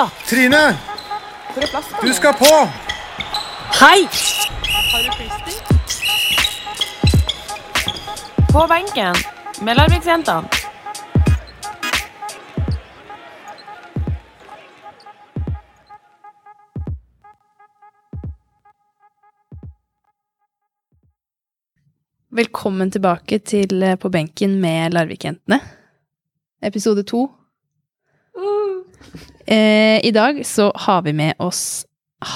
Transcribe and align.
Ja! 0.00 0.10
Trine! 0.26 0.78
Du 2.02 2.12
skal 2.12 2.32
på! 2.32 2.44
Hei! 3.80 4.08
Har 4.92 5.02
du 5.04 5.10
fristing? 5.12 5.64
På 8.52 8.66
benken 8.68 9.14
med 9.64 9.76
Larviksjentene. 9.76 10.48
Velkommen 22.30 22.90
tilbake 22.90 23.38
til 23.38 23.82
eh, 23.82 23.96
På 23.96 24.08
benken 24.08 24.60
med 24.60 24.96
Larvik-jentene. 24.96 25.60
Episode 26.62 27.02
to. 27.02 27.26
Eh, 29.50 30.06
I 30.06 30.10
dag 30.10 30.46
så 30.46 30.72
har 30.74 31.02
vi 31.02 31.12
med 31.12 31.34
oss 31.42 31.86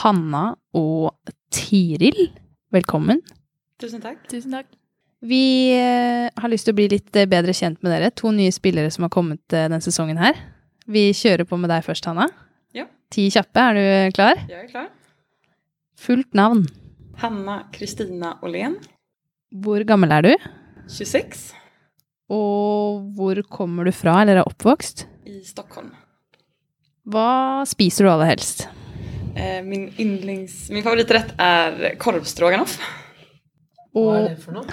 Hanna 0.02 0.54
og 0.74 1.14
Tiril. 1.54 2.30
Velkommen. 2.74 3.20
Tusen 3.80 4.02
takk. 4.02 4.24
Tusen 4.30 4.54
takk. 4.56 4.66
Vi 5.24 5.73
eh, 5.77 6.27
har 6.37 6.50
lyst 6.52 6.66
til 6.68 6.74
å 6.74 6.78
bli 6.80 6.88
litt 6.92 7.14
eh, 7.16 7.28
bedre 7.30 7.54
kjent 7.56 7.78
med 7.84 7.95
dere. 7.95 8.10
To 8.18 8.32
nye 8.34 8.52
spillere 8.52 8.90
som 8.92 9.06
har 9.06 9.12
kommet 9.14 9.40
eh, 9.54 9.68
denne 9.68 9.78
sesongen 9.84 10.18
her. 10.20 10.37
Vi 10.90 11.06
kjører 11.16 11.46
på 11.48 11.56
med 11.60 11.70
deg 11.73 11.84
først, 11.87 12.04
Hanna. 12.10 12.27
Ja. 12.77 12.88
Ti 13.15 13.28
kjappe. 13.32 13.62
Er 13.70 13.78
du 14.10 14.16
klar? 14.18 14.42
Jeg 14.51 14.66
er 14.66 14.70
klar. 14.73 14.90
Fullt 16.04 16.34
navn. 16.37 16.66
Hanna 17.23 17.60
Kristina 17.73 18.34
Åhlén, 18.42 18.74
Hvor 19.54 19.84
gammel 19.87 20.10
er 20.10 20.26
du? 20.26 20.32
26, 20.90 21.52
Og 22.34 23.04
hvor 23.16 23.38
kommer 23.48 23.87
du 23.87 23.92
fra, 23.95 24.18
eller 24.24 24.42
er 24.42 24.48
oppvokst? 24.51 25.06
i 25.24 25.38
Stockholm. 25.46 25.92
Hva 27.04 27.64
spiser 27.68 28.06
du 28.06 28.10
aller 28.10 28.30
helst? 28.30 28.64
Eh, 29.36 29.60
min, 29.62 29.90
yndlings, 29.98 30.70
min 30.70 30.82
favoriträtt 30.82 31.34
är 31.38 31.95
korvstroganoff. 31.98 32.79
Hva 33.92 34.15
er 34.23 34.30
det 34.30 34.38
for 34.40 34.56
noe? 34.56 34.65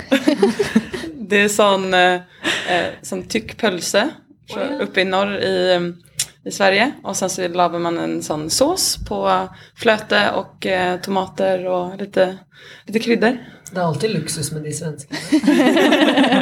Det 1.31 1.41
er 1.45 1.51
sånn, 1.51 1.91
eh, 1.95 2.87
sånn 3.03 3.25
tykk 3.31 3.53
pølse 3.59 4.05
oh, 4.07 4.55
ja. 4.55 4.69
oppe 4.83 5.03
i 5.03 5.07
norr 5.07 5.35
i, 5.37 5.51
eh, 5.75 6.23
i 6.47 6.53
Sverige. 6.55 6.87
Og 7.03 7.19
sen 7.19 7.31
så 7.31 7.51
lager 7.51 7.83
man 7.83 7.99
en 7.99 8.17
sånn 8.23 8.47
sås 8.51 8.93
på 9.07 9.19
fløte 9.79 10.23
og 10.39 10.67
eh, 10.71 10.95
tomater 11.03 11.67
og 11.67 11.99
lite, 11.99 12.29
krydder. 12.95 13.41
Det 13.71 13.75
er 13.75 13.85
alltid 13.85 14.15
luksus 14.15 14.53
med 14.55 14.63
de 14.67 14.75
svenskene. 14.75 15.19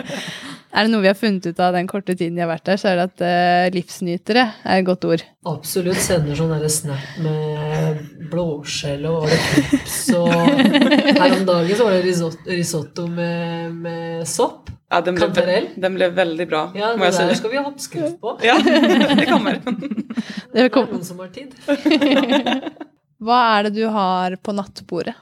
er 0.69 0.85
det 0.85 0.91
noe 0.93 1.01
vi 1.01 1.09
har 1.09 1.17
funnet 1.17 1.47
ut 1.49 1.59
av 1.65 1.73
den 1.73 1.87
korte 1.89 2.13
tiden 2.13 2.37
jeg 2.37 2.45
har 2.45 2.51
vært 2.51 2.67
der, 2.69 2.79
så 2.81 2.91
er 2.91 2.99
det 2.99 3.05
at 3.09 3.23
uh, 3.25 3.69
livsnytere 3.73 4.43
er 4.61 4.81
et 4.81 4.87
godt 4.87 5.07
ord. 5.09 5.23
Absolutt 5.49 6.01
sender 6.03 6.37
sånn 6.37 6.51
derre 6.53 6.69
snap 6.69 7.21
med 7.25 8.03
blåskjell 8.29 9.07
og 9.09 9.23
var 9.23 9.33
det 9.33 10.17
og 10.19 10.27
Her 11.21 11.37
om 11.39 11.47
dagen 11.47 11.73
så 11.73 11.87
var 11.87 11.95
det 11.97 12.03
risotto, 12.05 12.43
risotto 12.51 13.07
med, 13.09 13.79
med 13.81 14.27
sopp. 14.29 14.69
Ja, 14.89 15.01
den, 15.05 15.17
ble, 15.17 15.27
Kantarell? 15.29 15.67
den 15.77 15.97
ble 15.97 16.09
veldig 16.17 16.45
bra, 16.49 16.61
Ja, 16.77 16.95
må 16.97 17.09
det 17.09 17.25
der 17.29 17.37
skal 17.37 17.51
vi 17.51 17.59
ha 17.59 17.65
oppskrift 17.69 18.17
på. 18.21 18.35
Ja, 18.45 18.57
det 18.61 19.27
kommer. 19.29 19.61
Det 20.53 20.65
er 20.65 20.69
noen 20.73 21.03
som 21.05 21.19
har 21.21 21.29
tid. 21.33 21.53
Hva 23.21 23.39
er 23.57 23.67
det 23.67 23.75
du 23.77 23.83
har 23.93 24.37
på 24.41 24.55
nattbordet? 24.55 25.13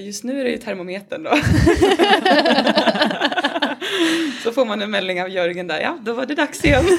Just 0.00 0.24
nu 0.24 0.38
er 0.38 0.44
det 0.44 0.50
ju 0.50 0.58
termometern 0.58 1.22
då. 1.22 1.30
så 4.42 4.52
får 4.52 4.66
man 4.66 4.82
en 4.82 4.90
melding 4.90 5.20
av 5.22 5.28
Jørgen 5.32 5.68
der. 5.70 5.80
ja 5.84 5.92
da 6.04 6.14
var 6.16 6.26
det 6.26 6.38
dags 6.40 6.64
igjen. 6.64 6.86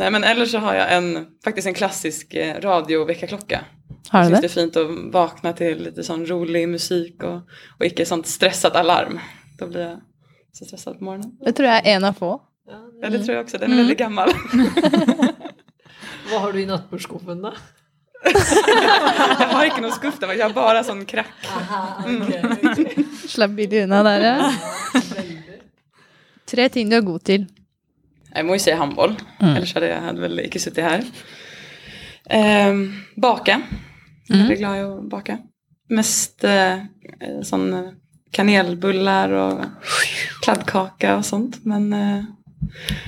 Nei, 0.00 0.08
men 0.08 0.24
ellers 0.24 0.50
så 0.54 0.62
har 0.64 0.74
jeg 0.78 0.96
en, 0.96 1.08
faktisk 1.44 1.68
en 1.68 1.76
klassisk 1.76 2.32
radiovekkerklokke. 2.34 3.58
radioväckarklocka. 3.60 3.64
Har 4.12 4.24
du 4.24 4.30
syns 4.30 4.40
det 4.40 4.48
er 4.48 4.54
fint 4.54 4.78
å 4.80 4.84
våkne 5.12 5.52
til 5.56 5.82
litt 5.86 6.00
sånn 6.04 6.24
rolig 6.28 6.64
musik 6.68 7.24
og, 7.28 7.50
og 7.78 7.84
ikke 7.86 8.06
sånt 8.08 8.28
stresset 8.28 8.76
alarm. 8.76 9.20
Da 9.60 9.68
blir 9.68 9.84
jeg 9.84 9.98
så 10.56 10.68
stresset 10.68 10.98
på 10.98 11.06
morgenen. 11.06 11.34
Det 11.44 11.54
tror 11.56 11.68
jeg 11.68 11.84
er 11.84 11.98
en 11.98 12.08
av 12.08 12.16
få. 12.18 12.32
Ja, 12.68 12.80
Ja 13.02 13.08
Mm. 13.08 13.12
det 13.12 13.24
tror 13.26 13.34
jeg 13.34 13.44
også. 13.44 13.58
den 13.58 13.70
er 13.70 13.74
mm. 13.74 13.82
veldig 13.82 13.98
gammel. 13.98 14.28
Hva 16.30 16.38
har 16.38 16.52
du 16.52 16.60
i 16.62 16.66
nattbordskuffen, 16.66 17.42
da? 17.42 17.52
jeg 18.22 19.48
har 19.50 19.64
ikke 19.66 19.82
noen 19.82 19.94
skuff 19.96 20.20
jeg 20.22 20.38
jag 20.38 20.44
har 20.46 20.54
bare 20.54 20.84
sånn 20.86 21.04
krakk. 21.06 21.32
Aha, 21.50 21.80
Mm. 22.06 23.08
Slapp 23.26 23.50
billig 23.56 23.84
unna 23.84 24.02
der, 24.06 24.20
ja. 24.28 24.52
Tre 26.52 26.68
ting 26.68 26.90
du 26.90 26.96
er 26.98 27.04
god 27.06 27.22
til. 27.24 27.46
Jeg 28.32 28.44
må 28.48 28.56
jo 28.56 28.62
si 28.64 28.70
handboll, 28.76 29.14
Mm. 29.40 29.56
ellers 29.56 29.72
hadde 29.76 29.88
jeg 29.88 30.16
vel 30.20 30.38
ikke 30.44 30.60
inte 30.60 30.82
her 30.82 30.82
här. 30.82 31.04
Ehm, 32.30 32.92
baka. 33.16 33.62
Jag 34.28 34.38
är 34.38 34.44
Mm. 34.44 34.58
glad 34.58 34.76
i 34.78 34.82
å 34.82 35.08
bake. 35.08 35.38
Mest 35.90 36.44
eh, 36.44 36.78
sånn 37.42 37.96
kanelbuller 38.32 39.32
og 39.32 39.64
kanelbullar 40.42 41.16
og 41.18 41.24
sånt. 41.24 41.58
Men 41.66 41.92
eh, 41.92 42.22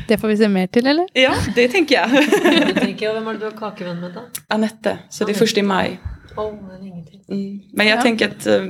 Det 0.09 0.19
får 0.21 0.29
vi 0.29 0.37
se 0.37 0.49
mer 0.49 0.67
til, 0.67 0.87
eller? 0.87 1.07
ja, 1.15 1.33
det 1.55 1.69
tänker 1.69 1.95
jag. 1.95 2.11
Tenker 2.75 3.07
jeg, 3.07 3.15
Hvem 3.15 3.29
er 3.29 3.33
det 3.33 3.41
du 3.41 3.45
har 3.45 3.71
kakevenn 3.71 4.01
med, 4.01 4.13
da? 4.15 4.21
Anette, 4.51 4.99
så 5.11 5.25
det 5.25 5.37
er 5.37 5.41
først 5.41 5.59
i 5.59 5.63
maj. 5.63 5.99
Er. 6.43 7.33
Mm. 7.35 7.61
Men 7.73 7.87
jag 7.87 7.99
Ja. 7.99 8.03
tänker 8.03 8.29
att 8.29 8.47
eh, 8.47 8.63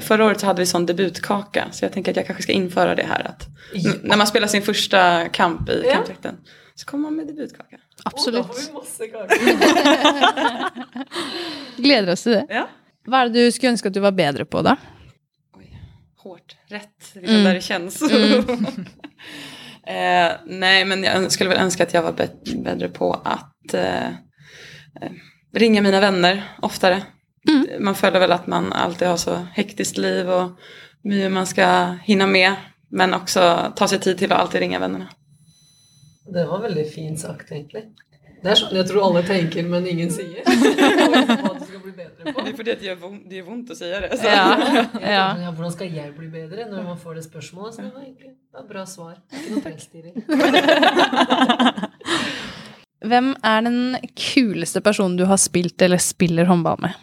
förra 0.00 0.24
året 0.24 0.40
så 0.40 0.46
hade 0.46 0.60
vi 0.62 0.66
sån 0.66 0.86
debutkaka. 0.86 1.68
Så 1.72 1.84
jag 1.84 1.92
tänker 1.92 2.10
att 2.10 2.16
jag 2.16 2.26
kanske 2.26 2.42
ska 2.42 2.52
införa 2.52 2.94
det 2.94 3.02
här. 3.06 3.24
Att 3.28 3.46
ja. 3.74 3.92
när 4.02 4.16
man 4.16 4.26
spelar 4.26 4.46
sin 4.48 4.62
första 4.62 5.28
kamp 5.28 5.68
i 5.68 5.82
Ja. 5.86 5.92
kampdräkten 5.94 6.36
så 6.74 6.86
kommer 6.86 7.02
man 7.02 7.16
med 7.16 7.26
debutkaka. 7.26 7.76
Absolut. 8.04 8.46
masse. 8.74 9.04
Gleder 11.76 12.12
oss 12.12 12.22
til 12.22 12.32
det. 12.32 12.46
Ja. 12.50 12.66
Hva 13.04 13.20
er 13.24 13.28
det 13.28 13.44
du 13.44 13.50
skulle 13.52 13.72
ønske 13.74 13.88
at 13.90 13.94
du 13.94 14.00
var 14.00 14.14
bedre 14.16 14.44
på, 14.48 14.62
da? 14.64 14.76
Oj, 15.58 15.66
hårt 16.24 16.56
rätt. 16.72 17.10
Det 17.14 17.18
är 17.18 17.22
liksom 17.22 17.34
Mm. 17.34 17.44
där 17.44 17.54
det 17.54 17.60
känns. 17.60 18.02
eh, 19.86 20.32
nej, 20.46 20.84
men 20.84 21.02
jag 21.04 21.32
skulle 21.32 21.50
väl 21.50 21.58
önska 21.58 21.82
att 21.82 21.94
jag 21.94 22.02
var 22.02 22.12
bedre 22.12 22.56
bättre 22.64 22.88
på 22.88 23.12
att 23.24 23.74
eh, 23.74 24.06
eh, 24.06 25.12
ringa 25.54 25.82
mina 25.82 26.00
vänner 26.00 26.42
oftare. 26.62 27.02
Mm. 27.48 27.84
Man 27.84 27.94
följer 27.94 28.20
väl 28.20 28.32
att 28.32 28.46
man 28.46 28.72
alltid 28.72 29.08
har 29.08 29.16
så 29.16 29.46
hektiskt 29.52 29.98
liv 29.98 30.30
och 30.30 30.50
mye 31.02 31.28
man 31.28 31.46
ska 31.46 31.96
hinna 32.04 32.26
med. 32.26 32.54
Men 32.88 33.14
också 33.14 33.72
ta 33.76 33.88
sig 33.88 34.00
tid 34.00 34.18
till 34.18 34.32
att 34.32 34.40
alltid 34.40 34.60
ringa 34.60 34.78
vännerna. 34.78 35.08
Det 36.32 36.46
var 36.46 36.60
veldig 36.60 36.92
fint 36.92 37.20
sagt, 37.20 37.52
egentlig. 37.52 37.84
Det 38.44 38.50
er 38.52 38.58
sånn 38.60 38.76
jeg 38.76 38.84
tror 38.90 39.06
alle 39.06 39.22
tenker, 39.24 39.64
men 39.64 39.86
ingen 39.88 40.10
sier. 40.12 40.44
Hva 40.44 41.52
skal 41.64 41.80
bli 41.80 41.92
bedre 41.96 42.32
på. 42.32 42.42
Det 42.44 42.50
är 42.50 42.56
för 42.56 42.64
det 42.64 42.72
att 42.72 42.80
det 42.80 42.86
gör 42.86 42.98
vondt, 43.00 43.30
det 43.30 43.42
vondt 43.42 43.70
att 43.70 43.78
säga 43.78 44.00
det. 44.00 44.16
Så. 44.18 44.26
Ja. 44.26 44.84
Ja. 45.00 45.40
ja. 45.40 45.50
Hvordan 45.50 45.72
skal 45.72 45.94
jeg 45.96 46.12
bli 46.18 46.28
bedre 46.28 46.68
når 46.68 46.82
man 46.82 46.98
får 47.00 47.14
det 47.14 47.24
spørsmålet? 47.24 47.74
Så 47.74 47.82
det 47.82 47.94
var 47.94 48.02
egentlig 48.02 48.34
det 48.36 48.60
var 48.60 48.68
bra 48.68 48.84
svar. 48.86 49.16
Ikke 49.32 49.54
noe 49.54 49.64
pelsdyring. 49.64 50.14
Hvem 53.04 53.34
er 53.44 53.64
den 53.66 53.96
kuleste 54.16 54.80
personen 54.84 55.18
du 55.18 55.26
har 55.28 55.40
spilt 55.40 55.82
eller 55.84 56.00
spiller 56.00 56.48
håndball 56.48 56.80
med? 56.84 56.94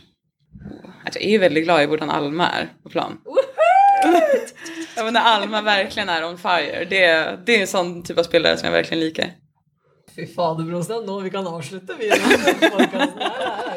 Jeg 1.12 1.36
er 1.36 1.44
veldig 1.44 1.64
glad 1.66 1.84
i 1.84 1.90
hvordan 1.90 2.12
Alma 2.14 2.48
er 2.62 2.72
på 2.84 2.90
plan. 2.94 3.18
ja, 4.96 5.04
men 5.04 5.14
när 5.14 5.22
Alma 5.22 5.62
virkelig 5.62 6.06
er 6.10 6.26
on 6.26 6.38
fire. 6.38 6.86
Det, 6.90 7.02
det 7.46 7.56
er 7.56 7.62
en 7.62 7.70
sånn 7.70 8.04
type 8.06 8.22
av 8.22 8.30
spillere 8.30 8.58
som 8.58 8.70
jeg 8.70 8.78
virkelig 8.80 9.00
liker. 9.06 9.34
Fy 10.12 10.26
fader, 10.28 10.66
Brostein, 10.68 11.06
nå 11.08 11.20
vi 11.24 11.30
kan 11.32 11.48
avslutte. 11.48 11.96
Vi 12.00 12.10
her 12.12 12.20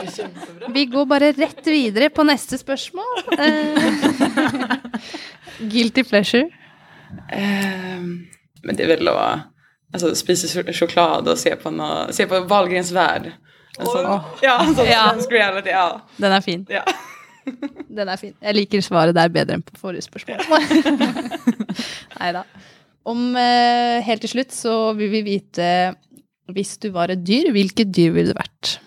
er. 0.03 0.73
Vi 0.75 0.85
går 0.91 1.07
bare 1.07 1.33
rett 1.37 1.67
videre 1.67 2.11
på 2.11 2.25
neste 2.27 2.59
spørsmål. 2.59 3.23
Eh, 3.39 4.73
Guilty 5.75 6.03
pleasure. 6.03 6.49
Uh, 7.31 8.03
men 8.65 8.77
det 8.77 8.89
er 8.89 8.97
vel 8.97 9.09
att 9.09 9.54
alltså, 9.95 10.13
spise 10.19 10.51
sjokolade 10.75 11.33
og 11.33 11.41
se 11.41 11.55
på, 11.61 11.73
noe, 11.75 12.13
se 12.15 12.27
på 12.31 12.43
Valgrens 12.51 12.93
verd. 12.95 13.31
Altså, 13.79 14.05
oh. 14.05 14.29
Ja, 14.45 14.59
altså, 14.61 14.83
sån 14.83 14.91
Ja. 14.91 15.09
reality. 15.31 15.73
Ja. 15.75 15.89
Den 16.21 16.33
er 16.37 16.45
fin. 16.45 16.67
Ja. 16.71 16.85
Den 17.99 18.09
er 18.09 18.17
fin. 18.21 18.35
Jeg 18.41 18.55
liker 18.57 18.85
svaret 18.85 19.17
der 19.17 19.33
bedre 19.33 19.59
enn 19.59 19.65
på 19.67 19.77
forrige 19.81 20.07
spørsmål. 20.07 20.41
Nei 22.21 22.31
da. 22.37 22.45
Om 23.05 23.35
eh, 23.37 23.99
helt 24.07 24.23
til 24.25 24.33
slutt 24.33 24.55
så 24.57 24.95
vil 24.97 25.11
vi 25.13 25.21
vite 25.27 25.67
Hvis 26.55 26.79
du 26.81 26.89
var 26.95 27.13
et 27.13 27.21
dyr, 27.25 27.51
hvilket 27.53 27.91
dyr 27.93 28.15
ville 28.15 28.33
du 28.33 28.39
vært? 28.39 28.79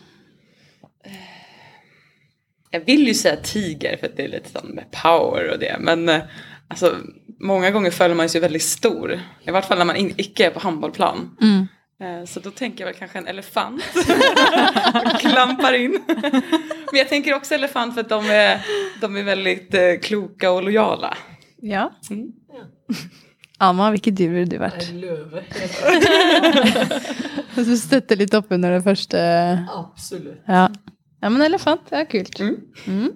Jeg 2.73 2.83
vil 2.87 3.07
jo 3.07 3.13
si 3.15 3.31
tiger 3.47 3.95
for 4.01 4.13
det 4.13 4.25
er 4.25 4.33
litt 4.35 4.49
sånn 4.51 4.73
med 4.75 4.89
power 4.93 5.53
og 5.53 5.61
det. 5.61 5.71
Men 5.81 6.03
eh, 6.11 6.25
alltså, 6.67 6.93
många 7.39 7.71
gånger 7.71 7.91
føler 7.91 8.15
man 8.15 8.29
seg 8.29 8.41
veldig 8.41 8.47
väldigt 8.47 8.67
stor. 8.67 9.13
I 9.47 9.51
hvert 9.51 9.65
fall 9.67 9.81
når 9.81 9.89
man 9.91 9.99
ikke 10.17 10.47
er 10.47 10.55
på 10.55 10.63
handbollplan. 10.63 11.29
Mm. 11.41 11.67
Eh, 12.01 12.23
Så 12.29 12.39
da 12.39 12.51
tenker 12.51 12.85
jeg 12.85 12.91
vel 12.93 12.99
kanskje 12.99 13.21
en 13.23 13.27
elefant. 13.33 13.81
Og 15.03 15.19
Klampar 15.23 15.77
inn. 15.77 15.97
Men 16.07 16.99
jeg 17.01 17.09
tenker 17.09 17.37
også 17.37 17.57
elefant 17.57 17.95
for 17.97 18.07
de 18.07 18.35
er, 18.35 18.67
de 19.01 19.11
er 19.11 19.29
veldig 19.31 19.55
kloke 19.65 20.01
kloka 20.09 20.53
lojale. 20.59 20.67
lojala. 20.71 21.13
Ja. 21.61 21.89
Mm. 22.11 22.27
Alma, 23.59 23.87
hvilket 23.89 24.13
dyr 24.19 24.33
ville 24.35 24.49
du 24.51 24.59
vært? 24.61 24.83
En 24.91 24.99
løve. 25.01 25.41
Så 27.55 27.63
du 27.69 27.73
støtter 27.79 28.19
litt 28.19 28.35
opp 28.37 28.51
under 28.53 28.75
det 28.75 28.83
første 28.85 29.17
Absolutt. 29.73 30.43
Ja. 30.45 30.67
ja, 31.23 31.31
men 31.31 31.41
elefant, 31.41 31.87
det 31.89 32.03
er 32.03 32.11
kult. 32.11 32.37
Mm. 32.37 32.59
Eh, 32.85 33.07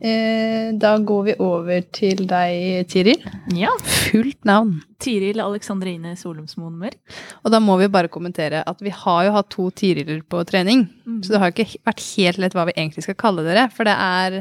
da 0.00 0.90
går 1.04 1.24
vi 1.26 1.34
over 1.44 1.82
til 1.92 2.22
deg, 2.28 2.86
Tiril. 2.88 3.20
Ja. 3.56 3.68
Fullt 3.84 4.46
navn. 4.48 4.78
Tiril 5.00 5.40
Alexandrine 5.44 6.14
Solumsmoen 6.16 6.78
Mørk. 6.80 6.98
Og 7.44 7.52
da 7.52 7.60
må 7.60 7.76
vi 7.80 7.88
bare 7.92 8.08
kommentere 8.12 8.62
at 8.68 8.80
vi 8.84 8.92
har 8.94 9.26
jo 9.26 9.34
hatt 9.36 9.50
to 9.52 9.68
Tiriler 9.76 10.22
på 10.24 10.40
trening. 10.48 10.86
Så 11.24 11.34
det 11.34 11.42
har 11.42 11.52
ikke 11.52 11.82
vært 11.88 12.04
helt 12.16 12.40
lett 12.40 12.56
hva 12.56 12.66
vi 12.70 12.76
egentlig 12.78 13.04
skal 13.04 13.18
kalle 13.20 13.44
dere. 13.44 13.66
For 13.76 13.88
det 13.88 13.96
er, 13.96 14.38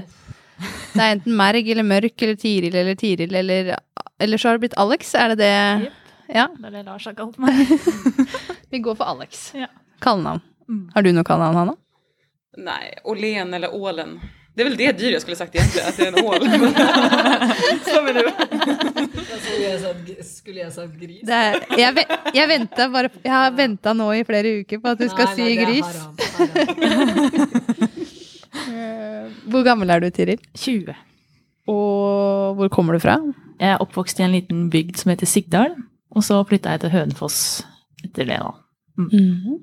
det 0.96 1.04
er 1.04 1.18
enten 1.18 1.36
Merg 1.40 1.68
eller 1.76 1.88
Mørk 1.88 2.24
eller 2.24 2.40
Tiril 2.40 2.76
eller 2.80 2.96
Tiril 3.00 3.36
eller 3.36 3.76
Eller 4.20 4.38
så 4.38 4.50
har 4.50 4.58
det 4.58 4.68
blitt 4.68 4.80
Alex, 4.80 5.14
er 5.16 5.34
det 5.34 5.38
det? 5.44 5.54
Yep. 5.84 6.00
Ja. 6.36 6.48
Det 6.56 6.68
er 6.68 6.74
det 6.78 6.86
Lars 6.86 7.06
har 7.08 7.16
kalt 7.18 7.38
meg. 7.42 7.56
Vi 8.72 8.80
går 8.80 8.96
for 8.96 9.08
Alex. 9.08 9.50
Ja. 9.58 9.68
Kallenavn. 10.04 10.42
Mm. 10.70 10.90
Har 10.94 11.04
du 11.04 11.12
noe 11.16 11.26
kallenavn, 11.26 11.56
Hanna? 11.58 11.78
Nei. 12.60 12.92
Olen 13.08 13.54
eller 13.56 13.74
ålen. 13.74 14.20
Det 14.60 14.64
är 14.64 14.70
väl 14.70 14.78
det 14.78 14.92
dyr 14.92 15.12
jag 15.12 15.22
skulle 15.22 15.36
sagt 15.36 15.56
egentligen, 15.56 15.88
att 15.88 15.98
det 15.98 16.04
är 16.04 16.08
en 16.08 16.26
ål. 16.26 16.40
Som 17.96 18.08
är 18.08 18.14
du. 18.14 18.32
Skulle 19.40 19.64
jeg 19.70 19.80
sagt, 19.82 20.26
skulle 20.36 20.60
jeg 20.60 20.74
sagt 20.74 20.98
gris? 21.00 21.22
Det 21.24 21.34
er, 21.34 21.56
jeg 21.78 21.80
jeg, 22.36 22.50
bare, 22.92 23.10
jeg 23.24 23.32
har 23.32 23.54
venta 23.56 23.94
nå 23.96 24.10
i 24.18 24.26
flere 24.28 24.52
uker 24.60 24.82
på 24.84 24.92
at 24.92 25.00
du 25.00 25.06
skal 25.14 25.30
Nei, 25.30 25.36
si 25.38 25.46
er 25.48 25.56
gris. 25.64 25.86
haram, 25.88 26.18
haram. 26.36 27.88
Eh, 28.70 29.30
Hvor 29.48 29.64
gammel 29.64 29.90
er 29.94 30.00
du, 30.04 30.10
Tiril? 30.12 30.42
20. 30.58 30.92
Og 31.72 32.56
hvor 32.60 32.68
kommer 32.74 32.94
du 32.98 33.00
fra? 33.00 33.16
Jeg 33.62 33.70
er 33.78 33.82
oppvokst 33.86 34.20
i 34.20 34.26
en 34.28 34.34
liten 34.36 34.68
bygd 34.74 35.00
som 35.00 35.14
heter 35.14 35.30
Sigdal. 35.30 35.76
Og 36.12 36.26
så 36.28 36.42
flytta 36.50 36.76
jeg 36.76 36.84
til 36.84 36.92
Hønefoss 36.98 37.40
etter 38.04 38.28
det, 38.28 38.42
da. 38.44 38.52
Mhm. 39.00 39.60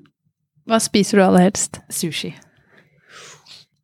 Hva 0.67 0.81
spiser 0.81 1.19
du 1.21 1.25
aller 1.27 1.45
helst? 1.51 1.81
Sushi. 1.93 2.33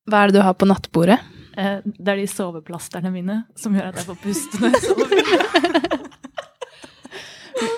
Hva 0.10 0.24
er 0.24 0.32
det 0.32 0.40
du 0.40 0.44
har 0.44 0.56
på 0.60 0.68
nattbordet? 0.68 1.20
Eh, 1.58 1.80
Det 1.86 2.12
er 2.12 2.18
de 2.20 2.28
soveplasterne 2.28 3.12
mine 3.14 3.44
som 3.56 3.76
gjør 3.78 3.92
at 3.92 4.02
jeg 4.02 4.08
får 4.10 4.20
puste 4.24 4.60
når 4.60 4.74
jeg 4.74 4.82
sover. 4.90 6.10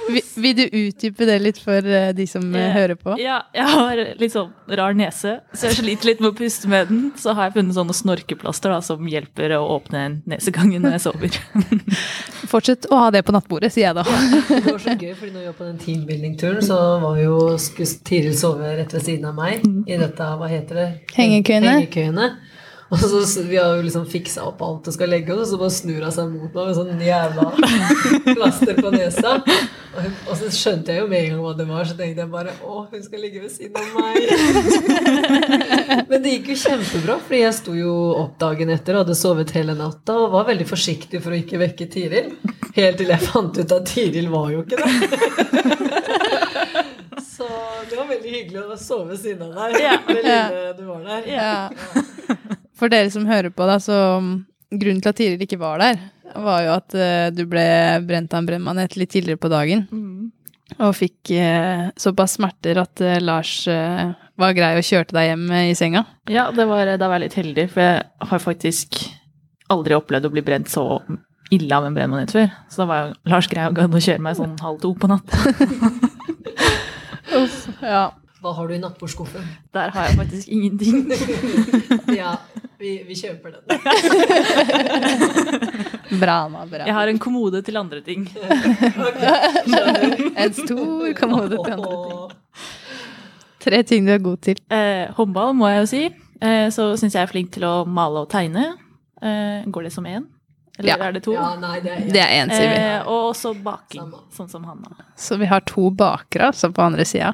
Vil, 0.05 0.21
vil 0.43 0.55
du 0.57 0.63
utdype 0.65 1.25
det 1.25 1.35
litt 1.41 1.59
for 1.61 1.85
eh, 1.87 2.11
de 2.15 2.25
som 2.29 2.43
eh, 2.53 2.65
Eh, 2.65 2.73
hører 2.75 2.95
på? 2.99 3.15
Ja, 3.21 3.39
jeg 3.55 3.65
har 3.71 4.01
litt 4.19 4.33
sånn 4.33 4.51
rar 4.77 4.95
nese, 4.97 5.39
så 5.53 5.69
jeg 5.69 5.77
sliter 5.79 6.09
litt 6.09 6.21
med 6.23 6.31
å 6.31 6.35
puste 6.37 6.69
med 6.71 6.89
den. 6.89 7.03
Så 7.19 7.33
har 7.37 7.49
jeg 7.49 7.55
funnet 7.59 7.77
sånne 7.77 7.95
snorkeplaster 7.97 8.73
da, 8.73 8.79
som 8.85 9.05
hjelper 9.09 9.55
å 9.59 9.63
åpne 9.77 10.05
nesegangen 10.29 10.85
når 10.85 10.97
jeg 10.97 11.03
sover. 11.05 11.39
Fortsett 12.51 12.87
å 12.93 13.01
ha 13.03 13.11
det 13.13 13.23
på 13.27 13.35
nattbordet, 13.35 13.73
sier 13.73 13.89
jeg 13.89 13.97
da. 13.97 14.05
Det 14.49 14.63
var 14.71 14.81
så 14.81 14.95
gøy, 14.95 15.13
fordi 15.17 15.31
når 15.33 15.39
vi 15.43 15.47
var 15.51 15.57
på 15.59 15.69
den 15.69 15.79
teambuilding-turen, 15.83 16.61
så 16.65 16.79
var 17.03 17.21
jo 17.21 17.39
skulle 17.61 18.01
Tiril 18.05 18.35
sove 18.37 18.75
rett 18.77 18.93
ved 18.93 19.05
siden 19.05 19.29
av 19.29 19.37
meg 19.37 19.63
i 19.65 19.97
dette, 19.99 20.27
hva 20.39 20.49
heter 20.51 20.81
det? 20.81 20.89
Hengekøyene. 21.15 21.79
Hengekøyene. 21.79 22.29
Og 22.95 23.25
så 23.27 23.43
Vi 23.45 23.57
har 23.57 23.75
jo 23.75 23.85
liksom 23.85 24.05
fiksa 24.09 24.45
opp 24.49 24.61
alt 24.65 24.87
og 24.89 24.95
skal 24.95 25.11
legge, 25.11 25.33
og 25.35 25.47
så 25.47 25.59
bare 25.59 25.73
snur 25.73 26.03
hun 26.05 26.13
seg 26.15 26.29
mot 26.31 26.53
meg 26.55 26.69
med 26.69 26.77
sånn 26.77 27.01
jævla 27.03 27.47
plaster 28.37 28.79
på 28.79 28.91
nesa. 28.93 29.35
Og 29.95 30.33
så 30.35 30.49
skjønte 30.51 30.91
jeg 30.91 30.99
jo 31.01 31.07
med 31.07 31.21
en 31.21 31.29
gang 31.33 31.43
hva 31.45 31.53
det 31.55 31.65
var, 31.69 31.87
så 31.87 31.95
tenkte 31.95 32.23
jeg 32.23 32.31
bare 32.31 32.55
å, 32.67 32.81
hun 32.91 33.03
skal 33.05 33.21
ligge 33.23 33.43
ved 33.43 33.51
siden 33.53 33.77
av 33.79 33.87
meg. 33.95 34.15
Men 36.09 36.23
det 36.25 36.33
gikk 36.33 36.51
jo 36.51 36.57
kjempebra, 36.65 37.15
fordi 37.27 37.41
jeg 37.45 37.57
sto 37.59 37.75
jo 37.77 37.93
opp 38.25 38.35
dagen 38.41 38.73
etter 38.75 38.97
og 38.97 39.05
hadde 39.05 39.17
sovet 39.19 39.55
hele 39.55 39.77
natta 39.77 40.17
og 40.25 40.33
var 40.35 40.49
veldig 40.51 40.67
forsiktig 40.67 41.23
for 41.23 41.35
å 41.35 41.39
ikke 41.39 41.61
vekke 41.61 41.87
Tiril. 41.91 42.33
Helt 42.75 42.99
til 42.99 43.13
jeg 43.13 43.23
fant 43.23 43.55
ut 43.61 43.77
at 43.77 43.87
Tiril 43.91 44.27
var 44.33 44.51
jo 44.51 44.65
ikke 44.65 44.81
det. 44.83 44.89
Så 47.35 47.47
det 47.89 47.97
var 47.99 48.07
veldig 48.07 48.31
hyggelig 48.31 48.61
å 48.63 48.77
sove 48.79 49.09
ved 49.13 49.19
siden 49.19 49.47
av 49.51 49.55
deg. 49.59 49.79
Ja. 49.83 49.95
Det 50.07 50.21
lille 50.21 50.75
du 50.77 50.83
var 50.87 51.01
der. 51.07 51.25
Ja. 51.29 52.05
For 52.75 52.91
dere 52.91 53.11
som 53.13 53.27
hører 53.29 53.53
på, 53.55 53.65
da, 53.69 53.79
så 53.81 54.19
mm, 54.21 54.31
grunnen 54.75 55.01
til 55.03 55.11
at 55.11 55.19
Tiril 55.19 55.43
ikke 55.45 55.61
var 55.61 55.81
der, 55.81 55.99
var 56.35 56.63
jo 56.65 56.73
at 56.75 56.95
uh, 56.97 57.27
du 57.31 57.45
ble 57.47 57.65
brent 58.07 58.33
av 58.33 58.41
en 58.41 58.49
brennmanet 58.49 58.97
litt 58.99 59.13
tidligere 59.13 59.39
på 59.41 59.51
dagen. 59.53 59.85
Og 60.75 60.95
fikk 60.97 61.31
uh, 61.37 61.91
såpass 61.99 62.35
smerter 62.39 62.81
at 62.81 63.03
uh, 63.05 63.19
Lars 63.23 63.61
var 64.35 64.57
grei 64.57 64.73
og 64.75 64.83
kjørte 64.83 65.15
deg 65.15 65.29
hjem 65.29 65.45
i 65.61 65.77
senga. 65.77 66.03
Ja, 66.27 66.49
det 66.51 66.65
var, 66.67 66.89
da 66.99 67.07
var 67.07 67.21
jeg 67.21 67.29
litt 67.29 67.39
heldig, 67.39 67.69
for 67.71 67.85
jeg 67.85 68.29
har 68.31 68.43
faktisk 68.43 68.99
aldri 69.71 69.95
opplevd 69.95 70.27
å 70.27 70.33
bli 70.33 70.43
brent 70.45 70.69
så 70.69 70.83
ille 71.55 71.77
av 71.77 71.87
en 71.87 71.95
brennmanet 71.95 72.33
før. 72.35 72.51
Så 72.67 72.83
da 72.83 72.89
var 72.89 73.01
jo 73.05 73.15
Lars 73.31 73.47
grei 73.47 73.69
og 73.69 73.79
gadd 73.79 73.95
å 73.95 74.03
kjøre 74.03 74.25
meg 74.25 74.37
sånn 74.41 74.59
halv 74.65 74.83
to 74.83 74.91
på 74.99 75.09
natta. 75.13 75.39
Ja. 77.81 78.05
Hva 78.45 78.51
har 78.53 78.67
du 78.69 78.75
i 78.75 78.77
nattbordskuffen? 78.77 79.45
Der 79.73 79.89
har 79.89 80.03
jeg 80.05 80.17
faktisk 80.19 80.47
ingenting. 80.53 81.07
Ja, 82.19 82.35
vi, 82.85 82.91
vi 83.07 83.15
kjøper 83.17 83.49
den. 83.55 83.63
Bra, 86.21 86.35
Anna. 86.45 86.61
Bra. 86.69 86.83
Jeg 86.85 86.93
har 86.95 87.07
en 87.11 87.19
kommode 87.21 87.61
til 87.65 87.77
andre 87.79 88.01
ting. 88.05 88.27
En 90.35 90.53
stor 90.53 91.13
kommode 91.17 91.55
til 91.57 91.73
andre 91.73 91.95
ting. 92.05 92.19
Tre 93.65 93.79
ting 93.89 94.05
du 94.05 94.11
er 94.13 94.21
god 94.21 94.37
til. 94.45 94.57
Eh, 94.69 95.07
håndball, 95.17 95.53
må 95.57 95.65
jeg 95.71 95.79
jo 95.81 95.85
si. 95.89 96.03
Eh, 96.45 96.67
så 96.75 96.91
syns 96.99 97.15
jeg 97.17 97.23
er 97.25 97.31
flink 97.31 97.49
til 97.55 97.63
å 97.65 97.73
male 97.89 98.21
og 98.25 98.29
tegne. 98.33 98.65
Eh, 99.25 99.63
går 99.73 99.81
det 99.87 99.93
som 99.95 100.05
én? 100.05 100.25
Eller 100.77 100.89
Ja. 100.91 100.95
er 101.07 101.11
det 101.15 101.23
to? 101.23 101.31
Ja, 101.33 101.55
nei, 101.55 101.79
det 101.79 101.91
er 101.95 101.99
Det 102.11 102.19
én, 102.35 102.49
sier 102.51 102.67
vi. 102.69 102.75
Eh, 102.83 103.01
og 103.07 103.29
også 103.31 103.53
baking, 103.63 104.01
Samme. 104.03 104.19
sånn 104.37 104.49
som 104.51 104.63
Hanna. 104.67 104.89
Så 105.17 105.37
vi 105.39 105.45
har 105.49 105.61
to 105.65 105.87
bakere 105.89 106.47
altså 106.51 106.67
på 106.75 106.83
andre 106.83 107.05
sida. 107.07 107.31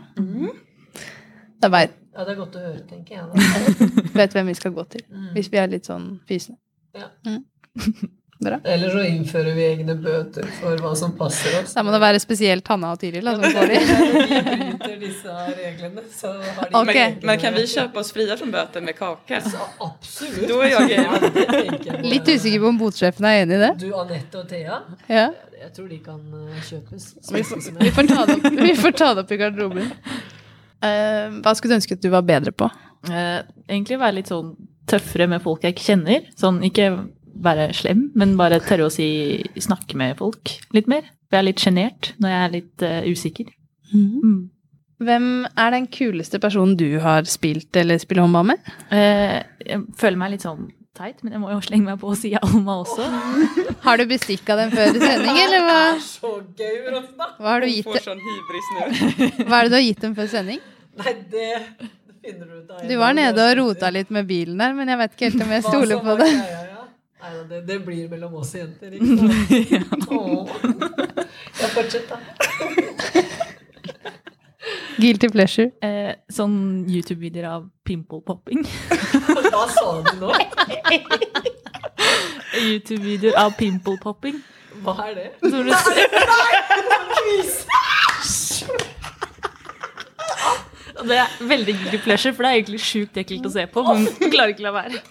Da 1.62 1.68
veit 1.74 1.92
Ja, 2.12 2.26
det 2.28 2.34
er 2.34 2.40
godt 2.42 2.56
å 2.60 2.64
høre, 2.64 2.82
tenker 2.90 3.16
jeg. 3.16 3.28
Da. 4.02 4.08
vet 4.20 4.34
hvem 4.36 4.50
vi 4.52 4.58
skal 4.60 4.74
gå 4.76 4.84
til. 4.96 5.06
Hvis 5.36 5.52
vi 5.52 5.62
er 5.62 5.70
litt 5.72 5.88
sånn 5.88 6.18
fysende. 6.28 6.60
Ja. 6.98 7.08
Mm. 7.28 7.46
Eller 8.42 8.90
så 8.90 9.04
innfører 9.06 9.54
vi 9.54 9.64
egne 9.68 9.94
bøter 10.02 10.48
for 10.58 10.80
hva 10.82 10.96
som 10.98 11.12
passer 11.18 11.60
oss. 11.60 11.76
Da 11.78 11.84
må 11.86 11.92
det 11.94 12.00
være 12.02 12.18
spesielt 12.24 12.66
Hanna 12.74 12.96
og 12.96 13.02
Tiril. 13.04 13.28
Som 13.38 13.44
får 13.54 13.70
de. 13.70 13.78
Vi 13.78 14.40
bryter 14.48 14.96
disse 15.04 15.36
reglene, 15.60 16.02
så 16.10 16.32
har 16.42 16.72
de 16.72 16.80
okay. 16.80 17.14
Men, 17.20 17.28
men 17.30 17.42
kan 17.44 17.54
vi 17.54 17.68
kjøpe 17.70 18.02
oss 18.02 18.10
fria 18.16 18.38
fra 18.40 18.50
bøter 18.56 18.82
med 18.82 18.98
kake? 18.98 19.44
Så, 19.46 19.70
absolutt. 19.86 20.50
Da 20.50 20.58
er 20.66 20.74
jeg 20.74 21.06
game. 21.86 22.02
Litt 22.10 22.34
usikker 22.34 22.66
på 22.66 22.74
om 22.74 22.82
botsjefen 22.82 23.30
er 23.30 23.44
enig 23.44 23.60
i 23.60 23.64
det. 23.68 23.72
Du, 23.86 23.88
Anette 24.02 24.42
og 24.42 24.50
Thea, 24.50 24.82
Ja. 25.06 25.30
jeg 25.62 25.74
tror 25.78 25.94
de 25.94 26.02
kan 26.10 26.22
eh, 26.42 26.60
kjøpes. 26.72 27.10
Vi 27.30 27.46
får, 27.46 27.66
vi 27.78 27.94
får, 27.94 28.10
ta, 28.10 28.26
det 28.26 28.40
opp, 28.40 28.52
vi 28.58 28.76
får 28.82 28.98
ta 29.04 29.14
det 29.14 29.28
opp 29.28 29.38
i 29.38 29.42
garderoben. 29.46 29.94
Eh, 30.82 31.40
hva 31.42 31.54
skulle 31.56 31.76
du 31.76 31.80
ønske 31.80 31.98
at 31.98 32.04
du 32.04 32.10
var 32.14 32.26
bedre 32.28 32.54
på? 32.56 32.70
Eh, 33.10 33.40
egentlig 33.70 34.00
være 34.02 34.20
litt 34.20 34.32
sånn 34.32 34.54
tøffere 34.90 35.28
med 35.32 35.44
folk 35.44 35.66
jeg 35.66 35.76
ikke 35.76 35.90
kjenner. 35.92 36.30
Sånn 36.40 36.62
ikke 36.68 36.92
være 37.42 37.72
slem, 37.76 38.10
men 38.18 38.36
bare 38.40 38.62
tørre 38.64 38.90
å 38.90 38.94
si 38.94 39.08
snakke 39.62 39.98
med 40.00 40.18
folk 40.20 40.56
litt 40.76 40.90
mer. 40.92 41.08
For 41.30 41.38
jeg 41.38 41.44
er 41.44 41.48
litt 41.48 41.64
sjenert 41.64 42.12
når 42.22 42.34
jeg 42.34 42.42
er 42.42 42.54
litt 42.58 42.84
uh, 42.86 42.98
usikker. 43.08 43.54
Mm. 43.96 44.36
Hvem 45.02 45.30
er 45.50 45.74
den 45.74 45.88
kuleste 45.90 46.38
personen 46.42 46.76
du 46.78 47.00
har 47.02 47.26
spilt 47.30 47.76
eller 47.80 48.02
spiller 48.02 48.28
håndball 48.28 48.52
med? 48.52 48.70
Eh, 48.94 49.40
jeg 49.66 49.82
føler 49.98 50.20
meg 50.22 50.36
litt 50.36 50.46
sånn 50.46 50.68
teit, 50.98 51.24
men 51.24 51.34
jeg 51.34 51.42
må 51.42 51.50
jo 51.54 51.62
slenge 51.64 51.88
meg 51.88 52.02
på 52.02 52.12
og 52.12 52.20
si 52.20 52.34
Alma 52.38 52.76
også. 52.84 53.08
Har 53.86 53.98
du 53.98 54.06
bestikka 54.10 54.58
dem 54.60 54.74
før 54.76 54.92
sending, 54.92 55.40
eller 55.46 55.66
hva, 55.66 55.80
Det 55.80 55.96
er 55.96 56.04
Så 56.06 56.34
gøy, 56.60 56.76
Rosna! 56.92 57.30
hva, 57.40 57.48
har 57.48 57.64
du 57.64 57.72
gitt, 57.72 57.88
får 57.88 58.06
sånn 58.06 58.22
hybris 58.28 58.70
nå. 58.76 58.86
hva 59.48 59.62
er 59.62 59.64
det 59.64 59.72
du 59.72 59.78
har 59.80 59.86
gitt 59.88 60.06
dem 60.06 60.16
før 60.20 60.30
sending? 60.36 60.62
Nei, 61.00 61.14
det 61.32 61.50
finner 62.22 62.46
du 62.46 62.54
ut 62.60 62.72
av. 62.72 62.82
Du 62.88 62.96
var 63.00 63.14
nede 63.18 63.46
og 63.50 63.58
rota 63.62 63.90
litt 63.94 64.10
med 64.14 64.28
bilen 64.30 64.58
der, 64.60 64.74
men 64.78 64.90
jeg 64.92 64.98
vet 65.02 65.12
ikke 65.16 65.30
helt 65.30 65.44
om 65.46 65.52
jeg 65.56 65.64
stoler 65.68 65.98
på 66.04 66.16
det. 66.20 66.30
greia, 66.36 66.62
ja. 66.68 66.84
Nei, 67.22 67.32
da, 67.38 67.44
det, 67.52 67.60
det 67.70 67.78
blir 67.86 68.10
mellom 68.12 68.34
oss 68.42 68.52
jenter, 68.58 68.90
ikke 68.98 69.16
sant? 69.86 70.06
Åh. 70.12 70.50
Ja, 71.62 71.68
fortsett, 71.76 72.10
da. 72.10 72.18
Guilty 75.02 75.30
pleasure. 75.34 75.72
Eh, 75.86 76.14
sånn 76.34 76.86
YouTube-videoer 76.90 77.48
av 77.50 77.68
pimple 77.88 78.22
popping. 78.26 78.62
Hva 79.50 79.66
sa 79.74 79.86
du 80.06 80.12
nå? 80.22 80.30
YouTube-videoer 82.62 83.38
av 83.42 83.56
pimple 83.58 83.98
popping. 84.04 84.42
Hva 84.86 84.94
er 85.08 85.14
det? 85.18 85.28
Tror 85.42 85.64
du 85.66 85.72
Og 91.02 91.08
Det 91.10 91.18
er 91.18 91.30
veldig 91.50 91.74
guilty 91.80 91.98
pleasure, 92.04 92.34
for 92.38 92.46
det 92.46 92.50
er 92.52 92.56
egentlig 92.60 92.82
sjukt 92.86 93.16
ekkelt 93.18 93.46
å 93.50 93.52
se 93.54 93.64
på, 93.74 93.80
men 93.88 94.04
jeg 94.06 94.30
klarer 94.36 94.52
ikke 94.54 94.62
å 94.62 94.70
la 94.70 94.74
være. 94.78 94.98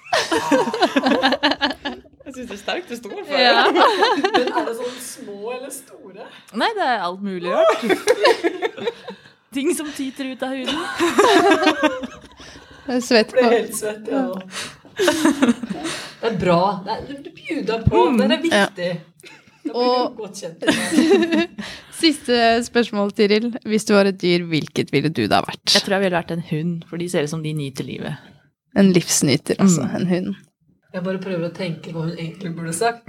Jeg 2.30 2.36
syns 2.36 2.46
det 2.46 2.54
er 2.54 2.60
sterkt. 2.60 2.86
Det 2.92 2.96
står 3.00 3.24
for 3.26 3.40
Ja. 3.42 3.62
Men 3.74 3.82
er 4.54 4.62
det 4.68 4.74
sånn 4.78 4.98
små 5.02 5.50
eller 5.56 5.72
store? 5.74 6.22
Nei, 6.60 6.68
det 6.76 6.84
er 6.86 7.02
alt 7.02 7.22
mulig 7.26 7.50
rart. 7.50 7.82
Ting 9.56 9.72
som 9.74 9.88
tyter 9.96 10.24
ut 10.30 10.38
av 10.46 10.54
huden. 10.54 10.78
Jeg 12.86 12.94
er 13.00 13.02
Svett 13.02 13.34
på. 13.34 13.38
Blir 13.40 13.50
helt 13.56 13.74
svett, 13.74 14.06
ja. 14.06 14.30
Det 15.00 16.28
er 16.30 16.36
bra. 16.38 16.60
Det 16.86 16.94
er, 16.94 17.02
du 17.18 17.30
bjuder 17.34 17.82
på. 17.88 17.98
Det 18.20 18.30
er 18.30 18.38
viktig. 18.46 18.78
Blir 18.78 19.09
Og-. 19.68 20.20
Siste 22.00 22.36
spørsmål, 22.64 23.12
Tiril. 23.16 23.50
Hvis 23.68 23.84
du 23.88 23.94
var 23.94 24.08
et 24.08 24.20
dyr, 24.20 24.46
hvilket 24.48 24.92
ville 24.94 25.12
du 25.12 25.26
da 25.28 25.42
vært? 25.44 25.66
Jeg 25.74 25.84
tror 25.84 25.98
jeg 25.98 26.06
ville 26.06 26.20
vært 26.20 26.36
en 26.36 26.46
hund, 26.50 26.76
for 26.88 27.00
de 27.00 27.08
ser 27.12 27.26
ut 27.26 27.32
som 27.32 27.42
de 27.44 27.52
nyter 27.56 27.88
livet. 27.88 28.30
En 28.78 28.92
livsnyter, 28.94 29.58
altså. 29.60 29.84
Mm. 29.84 29.98
En 29.98 30.08
hund. 30.14 30.38
Jeg 30.90 31.04
bare 31.06 31.20
prøver 31.22 31.46
å 31.46 31.54
tenke 31.54 31.92
hva 31.94 32.02
hun 32.08 32.16
egentlig 32.16 32.50
burde 32.56 32.72
sagt. 32.74 33.06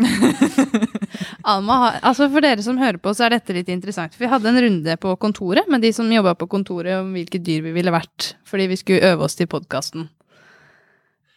Alma 1.52 1.96
altså 1.98 2.28
For 2.30 2.46
dere 2.46 2.62
som 2.62 2.78
hører 2.78 3.00
på, 3.02 3.14
så 3.18 3.26
er 3.26 3.34
dette 3.34 3.56
litt 3.58 3.72
interessant. 3.74 4.14
For 4.14 4.28
vi 4.28 4.30
hadde 4.30 4.52
en 4.52 4.60
runde 4.62 4.98
på 5.02 5.16
kontoret 5.22 5.70
med 5.72 5.82
de 5.82 5.90
som 5.96 6.12
jobba 6.14 6.36
på 6.38 6.50
kontoret, 6.52 7.00
om 7.02 7.10
hvilke 7.16 7.42
dyr 7.42 7.64
vi 7.66 7.74
ville 7.74 7.94
vært. 7.94 8.36
Fordi 8.46 8.68
vi 8.70 8.78
skulle 8.78 9.16
øve 9.16 9.26
oss 9.26 9.40
til 9.40 9.50
podkasten. 9.50 10.12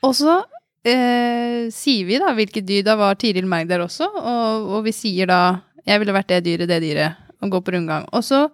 Og 0.04 0.12
så 0.18 0.42
eh, 0.88 1.70
sier 1.74 2.08
vi 2.08 2.18
da 2.22 2.32
hvilke 2.36 2.62
dyr. 2.64 2.84
Da 2.86 2.96
var 3.00 3.16
Tiril 3.20 3.48
Merg 3.50 3.70
der 3.70 3.84
også, 3.84 4.08
og, 4.08 4.74
og 4.76 4.84
vi 4.86 4.94
sier 4.96 5.30
da 5.30 5.40
Jeg 5.84 6.00
ville 6.00 6.14
vært 6.16 6.30
det 6.32 6.44
dyret, 6.46 6.68
det 6.70 6.80
dyret, 6.80 7.16
og 7.44 7.50
gå 7.52 7.58
på 7.60 7.74
rundgang. 7.74 8.06
Og 8.16 8.22
så 8.24 8.46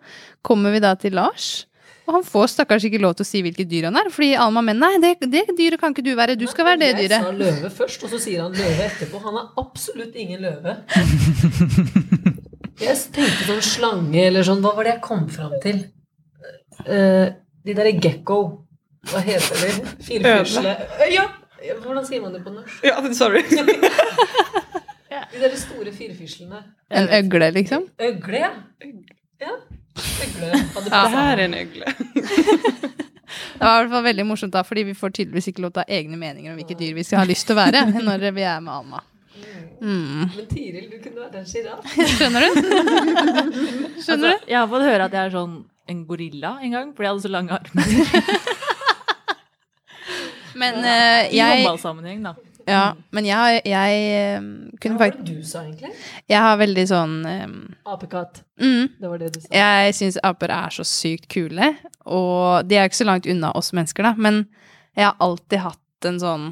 kommer 0.42 0.72
vi 0.75 0.80
da 0.82 0.96
til 0.99 1.14
Lars. 1.14 1.66
Og 2.08 2.16
han 2.16 2.25
får 2.26 2.49
stakkars 2.50 2.82
ikke 2.88 2.99
lov 2.99 3.12
til 3.14 3.22
å 3.22 3.28
si 3.28 3.38
hvilket 3.44 3.68
dyr 3.70 3.87
han 3.87 3.99
er, 4.00 4.08
fordi 4.10 4.32
Alma 4.34 4.64
mener 4.66 4.82
nei, 4.82 4.96
det, 4.99 5.28
det 5.30 5.54
dyret 5.54 5.78
kan 5.78 5.94
ikke 5.94 6.02
du 6.02 6.10
være, 6.18 6.34
du 6.34 6.42
skal 6.50 6.66
være 6.66 6.80
det 6.82 6.88
dyret. 6.96 7.20
Jeg 7.20 7.22
sa 7.22 7.37
løve 7.38 7.70
først, 7.70 8.02
og 8.02 8.10
så 8.10 8.18
sier 8.18 8.42
han 8.42 8.56
løve 8.56 8.88
etterpå. 8.88 9.20
Han 9.28 9.38
er 9.38 9.62
absolutt 9.62 10.18
ingen 10.18 10.42
løve. 10.42 10.75
Jeg 12.80 12.96
tenkte 13.12 13.44
sånn 13.44 13.60
slange 13.64 14.22
eller 14.25 14.46
sånn 14.46 14.62
Hva 14.64 14.70
var 14.72 14.87
det 14.88 14.94
jeg 14.94 15.02
kom 15.04 15.26
fram 15.28 15.52
til? 15.60 15.82
Uh, 16.87 17.28
de 17.60 17.75
derre 17.76 17.92
gekko. 17.92 18.38
Hva 19.10 19.20
heter 19.25 19.66
de? 19.66 19.92
Firfisle. 20.06 20.72
Ja! 21.12 21.26
Hvordan 21.61 22.07
sier 22.09 22.23
man 22.25 22.35
det 22.37 22.43
på 22.45 22.52
norsk? 22.55 22.85
Ja, 22.85 22.97
sorry. 23.17 23.43
De 25.31 25.38
der 25.38 25.55
store 25.57 25.93
firfislene. 25.95 26.62
En 26.90 27.09
øgle, 27.14 27.50
liksom. 27.55 27.85
Øgle, 28.02 28.38
ja. 28.38 28.50
ja. 29.40 29.52
Øgle. 30.25 30.49
Ja, 30.50 30.81
Det 30.85 31.11
her 31.14 31.38
er 31.38 31.45
en 31.45 31.55
øgle. 31.55 31.85
Det 33.61 33.67
var 33.67 33.76
i 33.76 33.85
hvert 33.85 33.93
fall 33.93 34.05
veldig 34.05 34.26
morsomt 34.26 34.52
da, 34.52 34.62
fordi 34.67 34.83
vi 34.88 34.95
får 34.97 35.12
tydeligvis 35.14 35.50
ikke 35.52 35.62
lov 35.62 35.73
til 35.75 35.83
å 35.83 35.85
ha 35.85 35.99
egne 36.00 36.17
meninger 36.19 36.50
om 36.50 36.59
hvilke 36.59 36.75
dyr 36.79 36.97
vi 36.97 37.05
skal 37.07 37.23
ha 37.23 37.29
lyst 37.29 37.47
til 37.47 37.55
å 37.55 37.61
være 37.61 37.85
når 38.02 38.25
vi 38.35 38.43
er 38.43 38.62
med 38.64 38.73
Alma. 38.75 39.02
Mm. 39.81 40.29
Men 40.35 40.47
Tiril, 40.50 40.88
du 40.90 40.97
kunne 41.00 41.26
vært 41.26 41.37
en 41.40 41.47
sjiraff. 41.49 41.85
Skjønner 42.17 42.45
du? 42.45 42.50
Skjønner 44.05 44.33
Altså, 44.33 44.33
jeg 44.49 44.57
har 44.59 44.67
fått 44.73 44.87
høre 44.88 45.07
at 45.07 45.17
jeg 45.17 45.23
er 45.29 45.35
sånn 45.37 45.55
en 45.90 46.02
gorilla 46.09 46.57
en 46.61 46.75
gang, 46.76 46.90
fordi 46.97 47.07
jeg 47.07 47.14
hadde 47.14 47.25
så 47.25 47.33
lange 47.33 47.57
armer. 47.57 47.87
Du? 50.54 50.87
uh, 50.87 51.26
jeg 51.30 51.35
I 51.35 51.64
håndballsammenheng, 51.64 52.23
da. 52.25 52.35
Ja, 52.69 52.92
men 53.16 53.25
jeg, 53.26 53.62
jeg 53.66 54.40
kunne 54.78 54.99
faktisk 55.00 55.00
Hva 55.00 55.00
var 55.00 55.14
det 55.16 55.25
du 55.26 55.47
sa, 55.49 55.62
egentlig? 55.64 55.90
Jeg 56.28 56.42
har 56.45 56.59
veldig 56.61 56.85
sånn 56.90 57.14
um, 57.26 57.54
Apekatt. 57.88 58.42
mm, 58.61 58.85
Det 59.00 59.09
var 59.11 59.19
det 59.23 59.30
du 59.35 59.40
sa. 59.40 59.49
Jeg 59.57 59.95
syns 59.97 60.19
aper 60.28 60.52
er 60.54 60.76
så 60.76 60.85
sykt 60.87 61.26
kule, 61.33 61.73
og 62.04 62.69
de 62.69 62.76
er 62.76 62.85
jo 62.85 62.92
ikke 62.92 63.00
så 63.00 63.09
langt 63.09 63.26
unna 63.26 63.50
oss 63.59 63.73
mennesker, 63.75 64.07
da, 64.07 64.12
men 64.19 64.45
jeg 64.95 65.09
har 65.09 65.16
alltid 65.25 65.64
hatt 65.64 66.09
en 66.11 66.21
sånn 66.21 66.47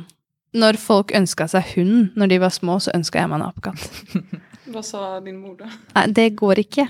Når 0.59 0.79
folk 0.81 1.13
ønska 1.15 1.45
seg 1.53 1.75
hund 1.77 2.17
når 2.17 2.31
de 2.33 2.39
var 2.41 2.53
små, 2.57 2.79
så 2.81 2.91
ønska 2.97 3.21
jeg 3.21 3.29
meg 3.29 3.43
en 3.43 3.49
apekatt. 3.51 3.85
Vad 4.69 4.85
sa 4.85 5.21
din 5.25 5.39
mor 5.41 5.55
da? 5.57 5.69
Nei, 5.95 6.07
det 6.13 6.29
går 6.37 6.59
ikke. 6.65 6.85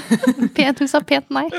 Pent, 0.56 0.78
hun 0.82 0.88
sa 0.90 1.00
pent 1.06 1.30
nei. 1.30 1.46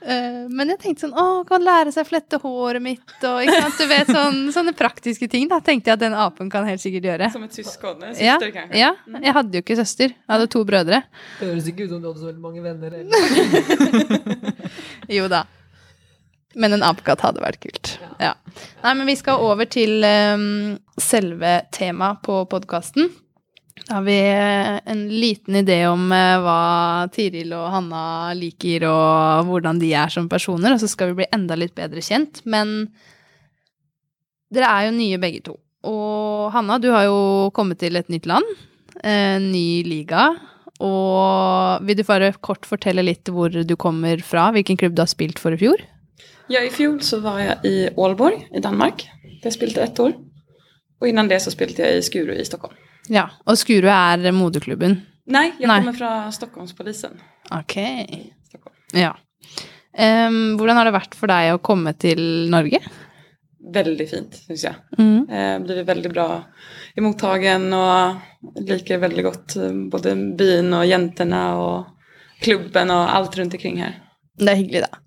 Eh, 0.00 0.46
Men 0.48 0.70
jeg 0.72 0.78
tenkte 0.80 1.02
sånn, 1.04 1.12
å, 1.12 1.42
kan 1.44 1.60
lære 1.60 1.92
seg 1.92 2.06
å 2.06 2.08
flette 2.08 2.38
håret 2.40 2.80
mitt, 2.80 3.12
og 3.28 3.42
ikke 3.44 3.58
sant, 3.60 3.76
du 3.76 3.90
vet, 3.90 4.08
sånn, 4.08 4.38
sånne 4.56 4.72
praktiske 4.72 5.28
ting, 5.28 5.44
da, 5.50 5.58
tenkte 5.60 5.90
jeg 5.90 5.98
at 5.98 6.00
den 6.00 6.16
apen 6.16 6.48
kan 6.48 6.64
helt 6.64 6.80
sikkert 6.80 7.04
gjøre. 7.10 7.28
Som 7.34 7.44
et 7.44 7.58
syskon? 7.58 8.00
En 8.08 8.16
Ja, 8.16 8.38
syster 8.40 8.72
ja, 8.80 8.94
jeg 9.12 9.34
hadde 9.36 9.60
jo 9.60 9.64
ikke 9.66 9.76
søster, 9.76 10.14
jeg 10.16 10.32
hadde 10.32 10.48
to 10.56 10.64
brødre. 10.64 11.02
Det 11.36 11.50
høres 11.50 11.68
ikke 11.68 11.84
ut 11.84 11.92
som 11.92 12.00
du 12.00 12.08
hadde 12.08 12.22
så 12.22 12.30
veldig 12.30 12.44
mange 12.48 12.64
venner. 12.64 12.96
Eller. 12.96 13.18
Jo 15.20 15.28
da. 15.28 15.44
Men 16.56 16.74
en 16.74 16.82
apekatt 16.88 17.20
hadde 17.22 17.44
vært 17.44 17.60
kult. 17.62 17.92
Ja. 18.18 18.32
Nei, 18.80 18.94
men 18.98 19.04
vi 19.06 19.14
skal 19.20 19.44
over 19.44 19.68
til 19.70 20.00
um, 20.02 20.78
selve 20.98 21.60
temaet 21.76 22.24
på 22.26 22.40
podkasten. 22.50 23.12
Da 23.86 23.96
har 23.98 24.04
vi 24.06 24.18
eh, 24.18 24.76
en 24.92 25.02
liten 25.08 25.56
idé 25.62 25.78
om 25.90 26.04
eh, 26.14 26.36
hva 26.42 26.58
Tiril 27.14 27.54
og 27.56 27.70
Hanna 27.74 28.02
liker, 28.38 28.86
og 28.90 29.48
hvordan 29.48 29.80
de 29.82 29.92
er 29.96 30.12
som 30.12 30.28
personer, 30.30 30.74
og 30.74 30.82
så 30.82 30.90
skal 30.90 31.10
vi 31.10 31.22
bli 31.22 31.30
enda 31.34 31.56
litt 31.58 31.74
bedre 31.78 32.02
kjent. 32.04 32.42
Men 32.44 32.90
dere 34.52 34.70
er 34.70 34.88
jo 34.88 34.96
nye 34.98 35.20
begge 35.22 35.42
to. 35.48 35.56
Og 35.86 36.50
Hanna, 36.54 36.78
du 36.82 36.90
har 36.92 37.06
jo 37.08 37.50
kommet 37.56 37.80
til 37.80 37.96
et 37.96 38.10
nytt 38.12 38.28
land, 38.28 38.46
en 39.06 39.50
ny 39.52 39.82
liga. 39.86 40.28
Og 40.80 41.84
vil 41.84 41.98
du 41.98 42.04
bare 42.08 42.32
kort 42.40 42.68
fortelle 42.68 43.04
litt 43.04 43.28
hvor 43.28 43.52
du 43.52 43.76
kommer 43.80 44.20
fra, 44.24 44.48
hvilken 44.54 44.78
klubb 44.80 44.96
du 44.96 45.02
har 45.04 45.10
spilt 45.12 45.40
for 45.40 45.56
i 45.56 45.60
fjor? 45.60 45.82
Ja, 46.50 46.64
i 46.64 46.72
fjor 46.72 46.98
så 47.04 47.20
var 47.22 47.38
jeg 47.38 47.58
i 47.68 47.74
Ålborg 47.94 48.48
i 48.50 48.62
Danmark. 48.64 49.04
Der 49.42 49.54
spilte 49.54 49.84
ett 49.84 50.00
år. 50.02 50.16
Og 51.00 51.08
innan 51.08 51.28
det 51.30 51.40
så 51.44 51.52
spilte 51.52 51.84
jeg 51.84 52.00
i 52.00 52.04
Skuru 52.04 52.32
i 52.34 52.44
Stockholm. 52.44 52.76
Ja, 53.08 53.28
og 53.48 53.58
Skuru 53.58 53.88
er 53.90 54.30
moderklubben. 54.34 55.00
Nei, 55.30 55.50
jeg 55.60 55.70
Nei. 55.70 55.80
kommer 55.80 55.96
fra 55.96 56.12
Stockholmspolisen. 56.34 57.20
Ok. 57.54 57.76
Stockholm. 58.50 58.76
Ja. 58.98 59.14
Um, 59.90 60.56
hvordan 60.58 60.78
har 60.78 60.86
det 60.86 60.94
vært 60.94 61.16
for 61.18 61.30
deg 61.30 61.54
å 61.54 61.62
komme 61.62 61.94
til 61.98 62.20
Norge? 62.50 62.82
Veldig 63.60 64.06
fint, 64.08 64.36
syns 64.46 64.64
jeg. 64.64 64.74
Mm. 64.98 65.28
Eh, 65.28 65.58
blir 65.62 65.82
veldig 65.84 66.10
bra 66.10 66.26
emottagen 66.98 67.66
og 67.76 68.62
liker 68.64 69.02
veldig 69.02 69.24
gott 69.26 69.56
eh, 69.60 69.74
både 69.92 70.14
byen 70.38 70.72
og 70.78 70.86
jentene 70.88 71.42
og 71.60 72.40
klubben 72.40 72.90
og 72.94 73.12
alt 73.18 73.36
rundt 73.38 73.54
omkring 73.58 73.82
her. 73.82 73.98
Det 74.40 74.48
er 74.48 74.60
hyggelig, 74.62 74.82
da. 74.86 75.02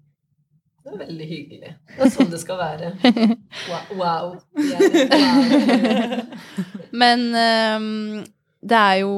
Det 0.84 0.94
er 0.94 1.00
veldig 1.02 1.28
hyggelig. 1.32 1.74
Det 1.96 2.06
er 2.06 2.14
sånn 2.14 2.30
det 2.30 2.42
skal 2.44 2.62
være. 2.62 2.94
Wow. 3.72 3.84
wow. 3.98 4.28
Er. 7.04 7.20
Men 7.20 7.84
um, 7.84 8.24
det 8.64 8.80
er 8.80 9.02
jo 9.04 9.14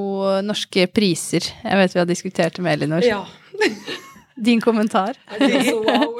norske 0.46 0.88
priser. 0.89 1.51
Jeg 1.63 1.82
vet 1.82 1.96
vi 1.96 2.01
har 2.01 2.10
diskutert 2.10 2.58
det 2.58 2.65
med 2.65 2.80
Elinor. 2.80 3.06
Ja, 3.06 3.24
Din 4.46 4.62
kommentar? 4.62 5.15
Er 5.27 5.48
det 5.48 5.63
så 5.65 5.77
wow? 5.80 6.20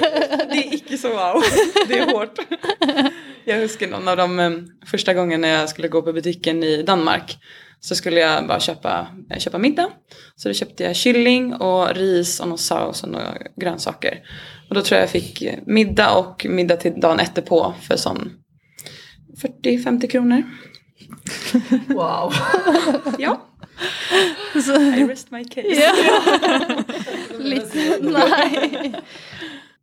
det 0.52 0.58
är 0.58 0.74
icke 0.76 0.98
så 0.98 1.10
wow. 1.10 1.42
Det 1.88 1.98
er 2.00 2.14
hårt. 2.14 2.40
Jeg 3.46 3.62
husker 3.62 3.90
noen 3.92 4.08
av 4.08 4.18
de 4.18 4.46
første 4.88 5.14
gangene 5.14 5.52
jeg 5.52 5.72
skulle 5.74 5.92
gå 5.92 6.02
på 6.02 6.14
butikken 6.16 6.64
i 6.64 6.78
Danmark. 6.88 7.36
Så 7.84 7.98
skulle 8.00 8.24
jeg 8.24 8.46
bare 8.48 8.64
kjøpe, 8.64 8.94
kjøpe 9.44 9.60
middag. 9.62 9.92
Så 10.40 10.50
da 10.50 10.56
kjøpte 10.58 10.88
jeg 10.88 11.00
kylling 11.02 11.52
og 11.60 11.92
ris 11.98 12.38
og 12.40 12.54
noe 12.54 12.62
saus 12.62 13.04
og 13.06 13.12
noen 13.14 13.52
grønnsaker. 13.60 14.22
Og 14.70 14.80
da 14.80 14.82
tror 14.82 14.98
jeg 14.98 15.06
jeg 15.06 15.14
fick 15.14 15.44
eh, 15.44 15.60
middag 15.68 16.16
og 16.18 16.48
middag 16.50 16.82
til 16.82 16.96
dagen 16.98 17.22
etterpå 17.22 17.60
for 17.84 18.02
sånn 18.02 18.24
40-50 19.44 20.10
kronor. 20.16 20.48
Wow. 21.96 22.32
Ja, 23.22 23.36
Så, 24.56 24.78
I 24.80 25.04
rest 25.08 25.32
my 25.36 25.44
case. 25.44 25.76
ja. 25.76 25.92
Litt 27.52 27.74
Nei. 28.06 28.92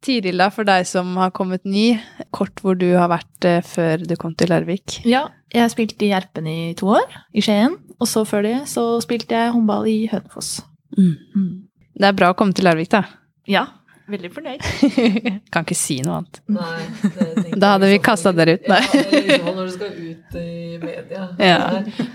Tiril, 0.02 0.40
da, 0.40 0.48
for 0.50 0.66
deg 0.66 0.86
som 0.88 1.12
har 1.20 1.30
kommet 1.36 1.62
ny, 1.68 1.92
kort 2.34 2.58
hvor 2.64 2.74
du 2.78 2.88
har 2.96 3.10
vært 3.12 3.46
eh, 3.46 3.60
før 3.62 4.02
du 4.02 4.16
kom 4.18 4.32
til 4.34 4.50
Larvik. 4.50 4.96
Ja, 5.06 5.28
jeg 5.54 5.70
spilte 5.70 6.02
i 6.02 6.10
Gjerpen 6.10 6.48
i 6.50 6.56
to 6.78 6.88
år, 6.96 7.06
i 7.36 7.44
Skien. 7.44 7.76
Og 8.02 8.08
så 8.10 8.24
før 8.26 8.42
det 8.48 8.56
så 8.72 8.86
spilte 9.04 9.36
jeg 9.38 9.52
håndball 9.54 9.86
i 9.92 9.98
Hønefoss. 10.10 10.56
Mm. 10.98 11.68
Det 11.94 12.08
er 12.08 12.16
bra 12.18 12.32
å 12.32 12.38
komme 12.38 12.56
til 12.56 12.66
Larvik, 12.66 12.90
da. 12.96 13.04
Ja, 13.46 13.68
veldig 14.10 14.30
fornøyd. 14.34 14.64
kan 15.52 15.64
ikke 15.66 15.76
si 15.78 15.98
noe 16.04 16.18
annet. 16.20 16.40
Nei, 16.52 16.82
det 17.02 17.56
Da 17.62 17.74
hadde 17.76 17.90
vi 17.92 17.98
kasta 18.02 18.32
dere 18.34 18.56
ut, 18.58 18.68
nei. 18.70 18.80
Ja, 18.82 19.02
liksom 19.28 19.50
når 19.58 19.68
du 19.68 19.72
skal 19.76 19.92
ut 19.96 20.36
i 20.40 20.78
media. 20.82 21.24
Ja. 21.38 21.58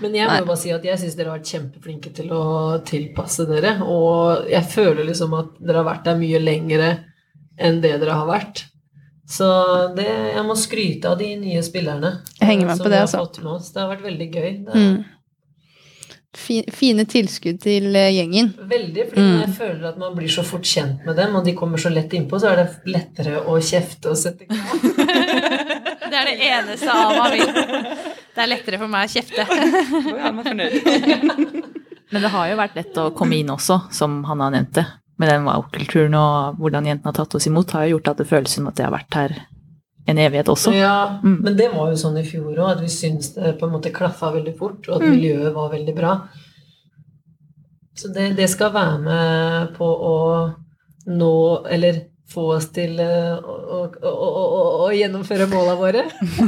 Men 0.02 0.14
jeg 0.18 0.28
må 0.28 0.34
Nei. 0.34 0.46
bare 0.50 0.58
si 0.60 0.72
at 0.74 0.84
jeg 0.84 1.00
syns 1.00 1.16
dere 1.18 1.32
har 1.32 1.38
vært 1.40 1.52
kjempeflinke 1.54 2.12
til 2.18 2.32
å 2.36 2.44
tilpasse 2.88 3.46
dere. 3.50 3.76
Og 3.86 4.48
jeg 4.52 4.64
føler 4.72 5.06
liksom 5.08 5.36
at 5.38 5.54
dere 5.60 5.82
har 5.82 5.88
vært 5.92 6.04
der 6.10 6.18
mye 6.20 6.42
lengre 6.42 6.90
enn 7.58 7.80
det 7.82 7.96
dere 8.02 8.18
har 8.20 8.28
vært. 8.28 8.64
Så 9.28 9.44
det, 9.96 10.06
jeg 10.34 10.44
må 10.48 10.54
skryte 10.56 11.10
av 11.10 11.18
de 11.20 11.26
nye 11.36 11.60
spillerne 11.60 12.14
Jeg 12.38 12.46
henger 12.48 12.70
med 12.70 12.78
som 12.78 12.86
på 12.86 12.92
det, 12.94 13.00
altså. 13.04 13.18
fått 13.26 13.42
med. 13.44 13.66
Det 13.74 13.82
har 13.82 13.90
vært 13.90 14.06
veldig 14.06 14.28
gøy. 14.32 14.50
Det 14.64 14.72
er 14.72 14.84
Mm. 14.84 14.98
Fi- 16.36 16.68
Fine 16.70 17.04
tilskudd 17.08 17.56
til 17.62 17.96
eh, 17.96 18.10
gjengen. 18.12 18.50
Veldig, 18.68 19.04
fordi 19.08 19.20
Mm. 19.22 19.30
når 19.32 19.40
jeg 19.46 19.54
føler 19.56 19.88
at 19.88 19.96
man 19.98 20.14
blir 20.16 20.28
så 20.28 20.42
fort 20.44 20.62
kjent 20.68 21.04
med 21.06 21.16
dem, 21.16 21.36
og 21.36 21.44
de 21.44 21.52
kommer 21.56 21.78
så 21.80 21.88
lett 21.90 22.12
innpå, 22.12 22.38
så 22.40 22.46
er 22.52 22.56
det 22.56 22.68
lettere 22.86 23.40
å 23.48 23.56
kjefte 23.64 24.08
og 24.12 24.16
sette 24.20 24.44
krav. 24.46 24.82
Det 26.08 26.16
er 26.16 26.24
det 26.24 26.40
eneste 26.40 26.88
Alma 26.88 27.26
vil. 27.30 27.44
Det 27.52 28.40
er 28.40 28.46
lettere 28.48 28.78
for 28.80 28.88
meg 28.88 29.04
å 29.08 29.12
kjefte. 29.12 29.44
Men 32.10 32.22
det 32.24 32.30
har 32.32 32.46
jo 32.48 32.56
vært 32.56 32.76
lett 32.78 32.96
å 33.02 33.10
komme 33.16 33.36
inn 33.36 33.50
også, 33.52 33.76
som 33.92 34.22
Hanna 34.24 34.46
nevnte. 34.54 34.86
Med 35.20 35.28
den 35.28 35.44
wow-kulturen 35.44 36.14
og 36.16 36.56
hvordan 36.62 36.86
jentene 36.88 37.10
har 37.10 37.16
tatt 37.18 37.34
oss 37.36 37.46
imot, 37.50 37.70
har 37.76 37.84
jo 37.88 37.92
gjort 37.98 38.08
at 38.14 38.20
det 38.22 38.28
føles 38.30 38.54
som 38.56 38.68
at 38.70 38.78
jeg 38.80 38.86
har 38.88 38.94
vært 38.94 39.14
her 39.18 39.34
en 40.08 40.18
evighet 40.24 40.48
også. 40.48 40.72
Ja, 40.74 41.18
Mm. 41.22 41.38
men 41.44 41.56
det 41.56 41.70
var 41.74 41.90
jo 41.92 41.96
sånn 42.00 42.18
i 42.18 42.24
fjor 42.24 42.56
òg, 42.56 42.70
at 42.76 42.80
vi 42.80 42.88
syntes 42.92 43.34
det 43.34 43.56
på 43.60 43.66
en 43.68 43.72
måte 43.76 43.92
klaffa 43.92 44.32
veldig 44.34 44.56
fort, 44.58 44.88
og 44.88 44.96
at 44.96 45.02
Mm. 45.02 45.10
miljøet 45.16 45.54
var 45.54 45.70
veldig 45.72 45.94
bra. 45.96 46.12
Så 47.98 48.08
det, 48.14 48.36
det 48.38 48.46
skal 48.50 48.72
være 48.72 48.98
med 49.02 49.74
på 49.76 49.84
å 49.84 50.14
nå, 51.08 51.32
eller 51.68 52.04
få 52.28 52.44
oss 52.58 52.66
til 52.76 52.98
eh, 53.00 53.38
å, 53.40 53.78
å, 53.88 54.10
å, 54.12 54.62
å, 54.84 54.88
gjennomføre 54.92 55.46
måla 55.48 55.74
våre. 55.80 56.02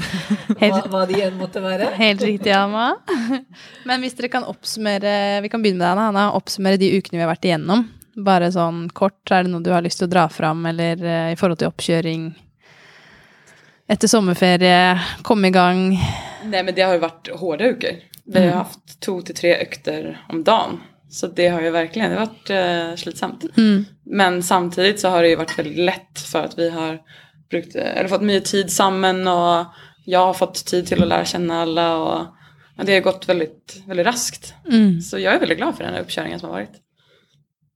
Hva, 0.61 0.83
hva 0.93 1.07
de 1.09 1.23
enn 1.25 1.39
måtte 1.41 1.63
være. 1.65 1.89
Helt 1.97 2.21
riktig, 2.23 2.53
Alma. 2.53 2.91
Men 3.89 4.03
hvis 4.05 4.15
dere 4.19 4.29
kan 4.29 4.45
oppsummere 4.45 5.41
Vi 5.41 5.49
kan 5.49 5.63
begynne 5.65 5.81
med 5.81 5.89
deg, 5.89 6.03
Anna. 6.11 6.27
Oppsummere 6.37 6.77
de 6.77 6.91
ukene 6.99 7.17
vi 7.17 7.25
har 7.25 7.33
vært 7.33 7.49
igjennom. 7.49 7.87
Bare 8.21 8.51
sånn 8.53 8.91
kort. 8.93 9.23
Er 9.33 9.47
det 9.47 9.55
noe 9.55 9.65
du 9.65 9.71
har 9.73 9.81
lyst 9.87 10.03
til 10.03 10.09
å 10.11 10.13
dra 10.13 10.27
fram, 10.29 10.67
eller 10.69 11.01
eh, 11.01 11.33
i 11.33 11.39
forhold 11.41 11.63
til 11.63 11.71
oppkjøring? 11.73 12.29
Etter 13.91 14.09
sommerferie, 14.09 15.01
komme 15.27 15.49
i 15.49 15.51
gang. 15.51 15.81
Nei, 16.47 16.63
men 16.63 16.75
det 16.77 16.85
har 16.87 16.95
jo 16.95 17.03
vært 17.03 17.31
harde 17.41 17.71
uker. 17.75 17.97
Vi 18.31 18.43
har 18.45 18.69
hatt 18.69 18.93
to 19.03 19.17
til 19.19 19.33
till 19.33 19.39
tre 19.41 19.55
økter 19.65 20.07
om 20.31 20.45
dagen. 20.47 20.77
Så 21.11 21.27
det 21.27 21.49
har 21.51 21.65
jo 21.65 21.73
verkligen 21.75 22.13
det 22.13 22.21
har 22.21 22.29
varit 22.29 22.51
eh, 22.55 22.93
slitsamt. 23.01 23.49
Mm. 23.57 23.85
Men 24.07 24.43
samtidig 24.47 25.01
så 25.01 25.11
har 25.11 25.27
det 25.27 25.33
jo 25.33 25.41
vært 25.41 25.57
veldig 25.59 25.87
lett 25.89 26.23
for 26.23 26.47
at 26.47 26.55
vi 26.59 26.69
har 26.71 27.01
brukt, 27.51 27.75
eller 27.75 28.13
fått 28.13 28.29
mye 28.31 28.45
tid 28.47 28.71
sammen 28.71 29.25
og 29.27 29.75
jeg 30.07 30.23
har 30.23 30.39
fått 30.39 30.63
tid 30.71 30.87
til 30.87 31.03
å 31.03 31.11
lære 31.11 31.33
kjenne 31.33 31.59
alle. 31.65 31.89
og 31.99 32.79
ja, 32.79 32.87
det 32.87 32.95
har 32.95 33.07
gått 33.11 33.27
veldig, 33.29 33.51
veldig 33.91 34.07
raskt. 34.07 34.53
Mm. 34.71 35.01
Så 35.03 35.19
jeg 35.19 35.35
er 35.35 35.43
veldig 35.43 35.59
glad 35.59 35.75
for 35.75 35.89
den 35.89 35.99
oppkjøringen 35.99 36.39
som 36.39 36.55
har 36.55 36.63
vært. 36.63 36.79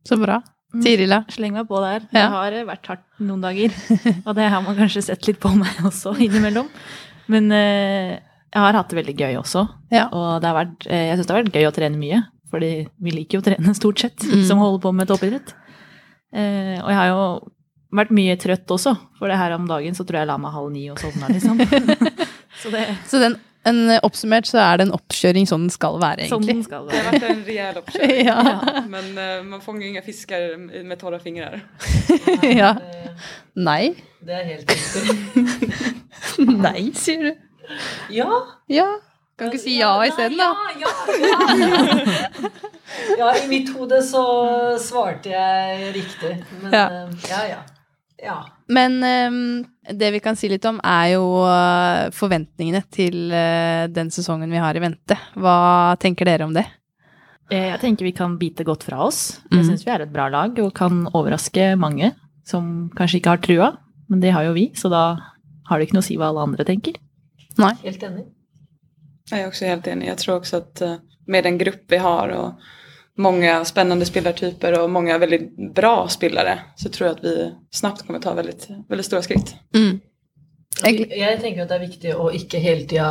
Så 0.07 0.21
bra. 0.23 0.39
Mm. 0.75 0.83
Tirila? 0.85 1.19
Sleng 1.31 1.55
meg 1.55 1.69
på 1.71 1.81
der. 1.85 2.05
Ja. 2.11 2.27
Det 2.27 2.29
har 2.35 2.59
vært 2.69 2.89
hardt 2.91 3.05
noen 3.23 3.41
dager. 3.45 3.75
Og 4.27 4.35
det 4.37 4.49
har 4.51 4.63
man 4.67 4.77
kanskje 4.79 5.03
sett 5.07 5.27
litt 5.29 5.41
på 5.43 5.53
meg 5.57 5.81
også 5.89 6.17
innimellom. 6.19 6.69
Men 7.33 7.51
eh, 7.55 8.13
jeg 8.55 8.61
har 8.63 8.77
hatt 8.79 8.91
det 8.93 8.99
veldig 9.01 9.15
gøy 9.19 9.37
også. 9.41 9.65
Ja. 9.95 10.09
Og 10.13 10.41
det 10.43 10.51
har 10.51 10.59
vært, 10.59 10.87
eh, 10.91 11.07
jeg 11.11 11.19
syns 11.21 11.27
det 11.31 11.35
har 11.37 11.43
vært 11.45 11.59
gøy 11.61 11.69
å 11.71 11.75
trene 11.79 12.01
mye. 12.01 12.21
Fordi 12.55 12.73
vi 13.03 13.11
liker 13.17 13.39
jo 13.39 13.43
å 13.43 13.47
trene 13.49 13.73
stort 13.79 14.03
sett, 14.05 14.27
Mm. 14.29 14.45
som 14.51 14.61
holder 14.63 14.83
på 14.85 14.93
med 14.95 15.09
toppidrett. 15.11 15.55
Eh, 16.35 16.77
og 16.83 16.91
jeg 16.91 16.99
har 16.99 17.09
jo 17.13 17.25
vært 17.95 18.11
mye 18.15 18.35
trøtt 18.43 18.67
også, 18.75 18.93
for 19.21 19.31
det 19.31 19.39
her 19.39 19.53
om 19.55 19.67
dagen 19.71 19.95
så 19.95 20.03
tror 20.03 20.19
jeg 20.19 20.25
jeg 20.27 20.31
la 20.33 20.37
meg 20.43 20.51
halv 20.55 20.71
ni 20.75 20.89
og 20.91 20.99
sovna, 20.99 21.29
liksom. 21.31 21.61
så 22.59 22.73
det 22.75 22.81
Så 23.07 23.21
den, 23.23 23.37
en, 23.71 23.79
oppsummert 24.07 24.49
så 24.49 24.59
er 24.63 24.81
det 24.81 24.87
en 24.89 24.95
oppkjøring 24.97 25.49
sånn 25.49 25.67
den 25.67 25.73
skal 25.75 25.97
være, 26.03 26.27
sånn 26.31 26.45
egentlig. 26.45 26.65
Sånn 26.65 26.67
skal 26.69 26.89
Det 26.91 27.01
har 27.01 27.09
vært 27.13 27.27
en 27.31 27.43
reell 27.49 27.81
oppkjøring. 27.81 28.13
Ja. 28.29 28.83
Men 28.91 29.11
uh, 29.19 29.39
man 29.47 29.63
fanger 29.65 29.87
ingen 29.87 29.95
inga 29.99 30.05
fiskar 30.07 30.55
med 30.59 31.01
torra 31.01 31.19
fingre. 31.23 31.63
Ja. 32.61 32.75
Nei. 33.55 33.95
det 34.25 34.39
er 34.41 34.45
helt 34.49 34.71
riktig. 34.75 35.03
Nei, 36.67 36.91
sier 36.99 37.29
du. 37.29 37.35
Ja. 38.13 38.41
Ja. 38.69 38.89
Kan 39.39 39.51
ikke 39.51 39.63
si 39.65 39.79
ja 39.81 39.91
isteden, 40.07 40.39
da. 40.39 40.53
Ja, 40.79 40.91
ja, 41.19 41.39
ja. 41.59 42.51
ja, 43.19 43.31
i 43.41 43.49
mitt 43.51 43.73
hode 43.75 43.99
så 44.07 44.23
svarte 44.79 45.33
jeg 45.33 45.89
riktig. 45.97 46.37
Men 46.63 46.77
Ja. 46.77 46.85
eh, 46.87 47.31
ja, 47.31 47.41
ja. 47.57 47.63
Ja. 48.23 48.45
Men 48.69 49.03
ehm, 49.05 49.65
det 49.99 50.11
vi 50.15 50.21
kan 50.21 50.37
si 50.37 50.49
litt 50.49 50.65
om, 50.65 50.79
er 50.85 51.13
jo 51.15 51.25
eh, 51.49 52.11
forventningene 52.15 52.83
til 52.91 53.31
eh, 53.33 53.87
den 53.93 54.11
sesongen 54.11 54.51
vi 54.51 54.57
har 54.63 54.77
i 54.77 54.81
vente. 54.81 55.17
Hva 55.37 55.97
tenker 56.01 56.25
dere 56.25 56.45
om 56.47 56.55
det? 56.55 56.65
Eh, 57.51 57.71
Jeg 57.75 57.81
tenker 57.81 58.05
vi 58.05 58.13
kan 58.17 58.39
bite 58.41 58.65
godt 58.65 58.85
fra 58.85 59.03
oss. 59.05 59.41
Jeg 59.51 59.61
Mhm. 59.61 59.69
syns 59.69 59.85
vi 59.85 59.91
er 59.93 60.03
et 60.03 60.13
bra 60.13 60.29
lag 60.29 60.59
og 60.59 60.73
kan 60.75 61.07
overraske 61.13 61.77
mange 61.79 62.13
som 62.45 62.91
kanskje 62.97 63.21
ikke 63.21 63.31
har 63.35 63.39
trua. 63.45 63.77
Men 64.09 64.21
det 64.21 64.33
har 64.33 64.45
jo 64.45 64.53
vi, 64.53 64.71
så 64.75 64.89
da 64.91 65.17
har 65.69 65.79
det 65.79 65.89
ikke 65.89 65.95
noe 65.95 66.03
å 66.05 66.09
si 66.09 66.17
hva 66.17 66.29
alle 66.29 66.43
andre 66.45 66.65
tenker. 66.65 66.95
Nei. 67.59 67.73
Helt 67.85 68.03
enig. 68.03 68.25
Jeg 69.31 69.41
er 69.43 69.49
også 69.49 69.67
helt 69.67 69.87
enig. 69.87 70.07
Jeg 70.07 70.17
tror 70.19 70.41
også 70.41 70.57
att 70.57 70.81
eh, 70.83 70.97
med 71.27 71.45
den 71.45 71.59
gruppe 71.59 71.85
vi 71.89 71.97
har 71.97 72.29
och 72.29 72.55
många 73.17 73.65
spännande 73.65 74.07
spelartyper 74.07 74.81
och 74.81 74.91
många 74.91 75.19
väldigt 75.19 75.75
bra 75.75 76.09
spelare 76.09 76.61
så 76.77 76.89
tror 76.89 77.09
jag 77.09 77.17
att 77.17 77.25
vi 77.25 77.53
snabbt 77.71 78.07
kommer 78.07 78.21
ta 78.21 78.35
väldigt, 78.35 78.69
väldigt 78.89 79.07
stora 79.07 79.23
skritt. 79.23 79.55
Mm. 79.75 80.01
Jeg, 80.83 81.19
jeg 81.19 81.41
tenker 81.41 81.63
at 81.63 81.71
det 81.71 81.77
er 81.77 81.87
viktig 81.87 82.15
å 82.19 82.31
ikke 82.35 82.59
hele 82.59 82.83
tida 82.91 83.09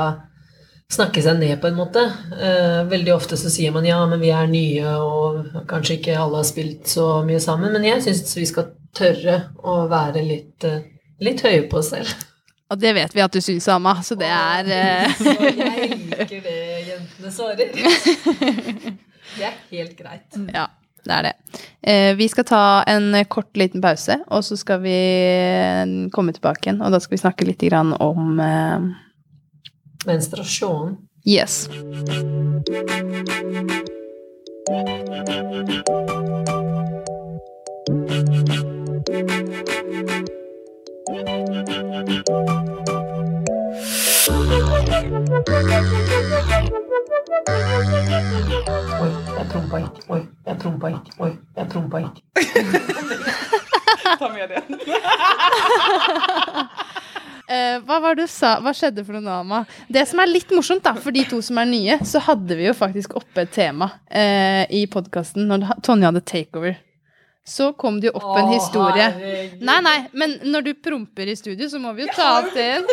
snakke 0.91 1.21
seg 1.23 1.39
ned 1.39 1.55
på 1.61 1.69
en 1.69 1.77
måte. 1.77 2.03
Eh, 2.35 2.81
veldig 2.91 3.13
ofte 3.15 3.39
så 3.39 3.49
sier 3.49 3.71
man 3.71 3.87
ja, 3.87 4.01
men 4.05 4.19
vi 4.19 4.33
er 4.35 4.49
nye, 4.51 4.95
og 4.99 5.63
kanskje 5.69 5.95
ikke 5.97 6.17
alle 6.19 6.41
har 6.41 6.47
spilt 6.47 6.91
så 6.91 7.07
mye 7.25 7.39
sammen. 7.39 7.71
Men 7.73 7.87
jeg 7.87 8.03
syns 8.03 8.35
vi 8.37 8.49
skal 8.49 8.73
tørre 8.93 9.39
å 9.63 9.85
være 9.89 10.25
litt, 10.27 10.67
litt 11.23 11.41
høye 11.47 11.63
på 11.71 11.79
oss 11.79 11.93
selv. 11.95 12.11
Og 12.73 12.79
det 12.81 12.93
vet 12.97 13.15
vi 13.15 13.23
at 13.23 13.33
du 13.33 13.39
syns, 13.43 13.67
Amma, 13.71 13.95
så 14.03 14.17
det 14.19 14.27
er 14.27 14.69
eh, 14.75 15.25
jeg 15.63 15.89
liker 16.03 16.43
det 16.43 16.59
jentene 16.91 17.33
svarer. 17.33 19.01
Det 19.37 19.45
er 19.49 19.59
helt 19.71 19.97
greit. 19.97 20.39
Ja, 20.53 20.67
det 21.03 21.13
er 21.17 21.23
det. 21.27 21.33
Eh, 21.81 22.15
vi 22.19 22.27
skal 22.31 22.45
ta 22.47 22.83
en 22.87 23.25
kort 23.25 23.57
liten 23.57 23.81
pause, 23.81 24.19
og 24.27 24.43
så 24.45 24.57
skal 24.59 24.81
vi 24.85 24.95
eh, 24.95 25.85
komme 26.13 26.35
tilbake 26.35 26.69
igjen. 26.69 26.81
Og 26.81 26.93
da 26.93 27.01
skal 27.03 27.17
vi 27.17 27.23
snakke 27.23 27.47
litt 27.49 27.63
om 27.73 28.39
eh, 28.39 28.79
Menstruasjon. 30.05 30.97
Yes. 31.23 31.69
Oi, 49.03 49.09
jeg 49.37 49.45
prompa 49.51 49.79
ikke. 49.81 50.01
Oi, 50.13 50.21
jeg 50.47 50.57
prompa 50.61 50.91
ikke. 50.93 51.11
Oi, 51.23 51.31
jeg 51.57 51.65
prompa 51.73 51.97
ikke. 52.03 52.21
Ta 54.19 54.27
med 54.33 54.53
det. 54.53 54.61
Uh, 57.43 57.77
hva 57.83 57.97
var 57.99 58.15
det 58.15 58.23
du 58.23 58.31
sa? 58.31 58.55
Hva 58.63 58.71
skjedde 58.75 59.03
for 59.05 59.17
noe, 59.17 59.41
Ama? 59.43 59.59
Det 59.91 60.05
som 60.09 60.21
er 60.23 60.31
litt 60.31 60.51
morsomt, 60.55 60.83
da, 60.85 60.93
for 60.95 61.11
de 61.15 61.25
to 61.27 61.41
som 61.43 61.59
er 61.59 61.67
nye, 61.69 61.97
så 62.07 62.21
hadde 62.23 62.55
vi 62.59 62.69
jo 62.69 62.75
faktisk 62.77 63.17
oppe 63.19 63.43
et 63.43 63.53
tema 63.53 63.91
uh, 64.07 64.63
i 64.71 64.85
podkasten 64.91 65.49
når 65.49 65.59
Tonje 65.85 66.09
hadde 66.09 66.23
takeover. 66.29 66.79
Så 67.43 67.73
kom 67.75 67.99
det 67.99 68.07
jo 68.07 68.15
opp 68.21 68.37
en 68.39 68.53
historie. 68.53 69.09
herregud. 69.17 69.65
Nei, 69.67 69.79
nei, 69.83 69.97
men 70.15 70.37
når 70.47 70.69
du 70.69 70.73
promper 70.79 71.27
i 71.27 71.35
studio, 71.35 71.67
så 71.67 71.81
må 71.83 71.91
vi 71.97 72.05
jo 72.05 72.13
ta 72.15 72.37
opp 72.39 72.53
det 72.55 72.69
igjen. 72.69 72.85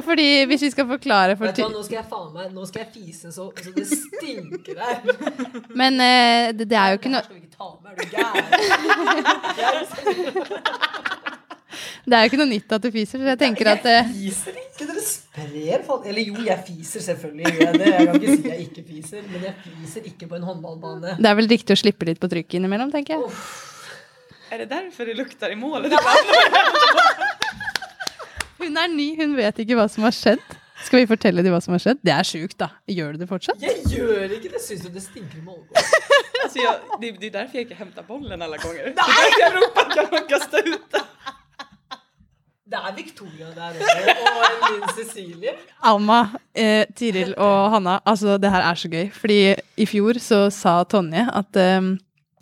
Fordi 0.00 0.44
hvis 0.48 0.62
vi 0.64 0.70
skal 0.72 0.86
forklare 0.88 1.36
for 1.36 1.46
du 1.46 1.52
ty- 1.58 1.68
nå 1.68 1.82
skal 1.84 1.96
jeg 2.00 2.06
faen 2.08 2.30
meg 2.32 2.52
Nå 2.54 2.64
skal 2.68 2.80
jeg 2.84 2.90
fise 2.94 3.32
så, 3.34 3.50
så 3.52 3.70
det 3.76 3.86
stinker 3.90 4.76
her. 4.80 5.00
Men 5.76 5.92
uh, 6.00 6.52
det, 6.56 6.68
det 6.70 6.78
er 6.78 6.88
jo 6.94 7.00
ikke 7.00 7.12
noe 7.12 7.20
her 7.20 7.26
skal 7.28 7.36
vi 7.36 7.42
ikke 7.42 7.56
ta 7.58 7.68
med, 7.82 7.90
er 7.92 7.96
du 7.98 8.04
gæren? 8.16 8.46
Det 12.02 12.16
er 12.16 12.24
jo 12.24 12.28
ikke 12.32 12.38
noe 12.40 12.50
nytt 12.50 12.72
at 12.74 12.82
du 12.82 12.88
fiser, 12.92 13.20
så 13.22 13.28
jeg 13.30 13.38
tenker 13.38 13.68
at 13.72 13.84
eh, 13.86 14.08
Jeg 14.10 14.32
fiser 14.32 14.56
ikke, 14.58 14.86
dere 14.88 15.02
sprer 15.06 15.84
folk 15.86 16.08
Eller 16.10 16.26
jo, 16.26 16.34
jeg 16.44 16.58
fiser 16.66 17.04
selvfølgelig. 17.06 17.52
Jeg, 17.60 17.78
det. 17.78 17.86
jeg 17.92 18.06
kan 18.08 18.16
ikke 18.18 18.34
si 18.34 18.48
jeg 18.50 18.66
ikke 18.66 18.82
fiser, 18.88 19.20
men 19.30 19.46
jeg 19.46 19.54
fiser 19.66 20.08
ikke 20.10 20.28
på 20.32 20.38
en 20.40 20.46
håndballbane. 20.50 21.14
det 21.22 21.30
er 21.30 21.36
vel 21.38 21.48
riktig 21.52 21.76
å 21.76 21.78
slippe 21.78 22.08
litt 22.10 22.20
på 22.22 22.30
trykket 22.32 22.58
innimellom, 22.58 22.90
tenker 22.92 23.14
jeg. 23.16 23.22
Är 24.52 24.64
det 24.64 24.68
derfor 24.74 25.08
det 25.08 25.14
lukter 25.16 25.54
i 25.54 25.56
målet? 25.56 25.94
Hun 28.62 28.76
er 28.78 28.90
ny, 28.92 29.08
hun 29.18 29.32
vet 29.36 29.58
ikke 29.64 29.74
hva 29.78 29.88
som 29.90 30.04
har 30.06 30.14
skjedd. 30.14 30.42
Skal 30.82 31.02
vi 31.02 31.06
fortelle 31.10 31.42
dem 31.44 31.54
hva 31.54 31.60
som 31.62 31.74
har 31.74 31.82
skjedd? 31.82 32.00
Det 32.02 32.12
er 32.14 32.26
sjukt, 32.26 32.56
da. 32.62 32.68
Gjør 32.90 33.14
du 33.14 33.22
det 33.22 33.28
fortsatt? 33.30 33.62
Jeg 33.62 33.82
gjør 33.90 34.34
ikke 34.36 34.50
det! 34.54 34.60
Syns 34.62 34.84
du 34.86 34.90
det 34.94 35.02
stinker 35.04 35.40
i 35.40 35.44
målgården? 35.46 35.90
Alltså 36.42 36.58
jag, 36.58 36.74
det, 37.00 37.10
det 37.20 37.26
är 37.26 37.30
derfor 37.30 37.56
jeg 37.56 37.66
ikke 37.68 37.76
henter 37.78 38.02
bollen 38.02 38.42
alle 38.42 38.56
ganger. 38.58 38.88
Det 38.96 39.04
Jeg 39.42 39.52
roper 39.54 39.92
kan 39.94 40.08
man 40.10 40.24
kasta 40.28 40.58
ut? 40.58 40.96
Det 42.72 42.80
er 42.80 42.96
Victoria 42.96 43.50
der 43.54 43.78
òg, 43.78 44.10
og 44.32 44.64
Linn 44.72 44.88
Cecilie. 44.96 45.52
Alma, 45.86 46.18
eh, 46.56 46.82
Tiril 46.98 47.34
og 47.36 47.70
Hanna, 47.76 47.98
altså 48.04 48.38
det 48.42 48.50
her 48.50 48.66
er 48.72 48.80
så 48.80 48.90
gøy. 48.90 49.06
Fordi 49.14 49.38
i 49.76 49.86
fjor 49.86 50.18
så 50.18 50.40
sa 50.50 50.80
Tonje 50.82 51.28
at 51.30 51.60
eh, 51.62 51.92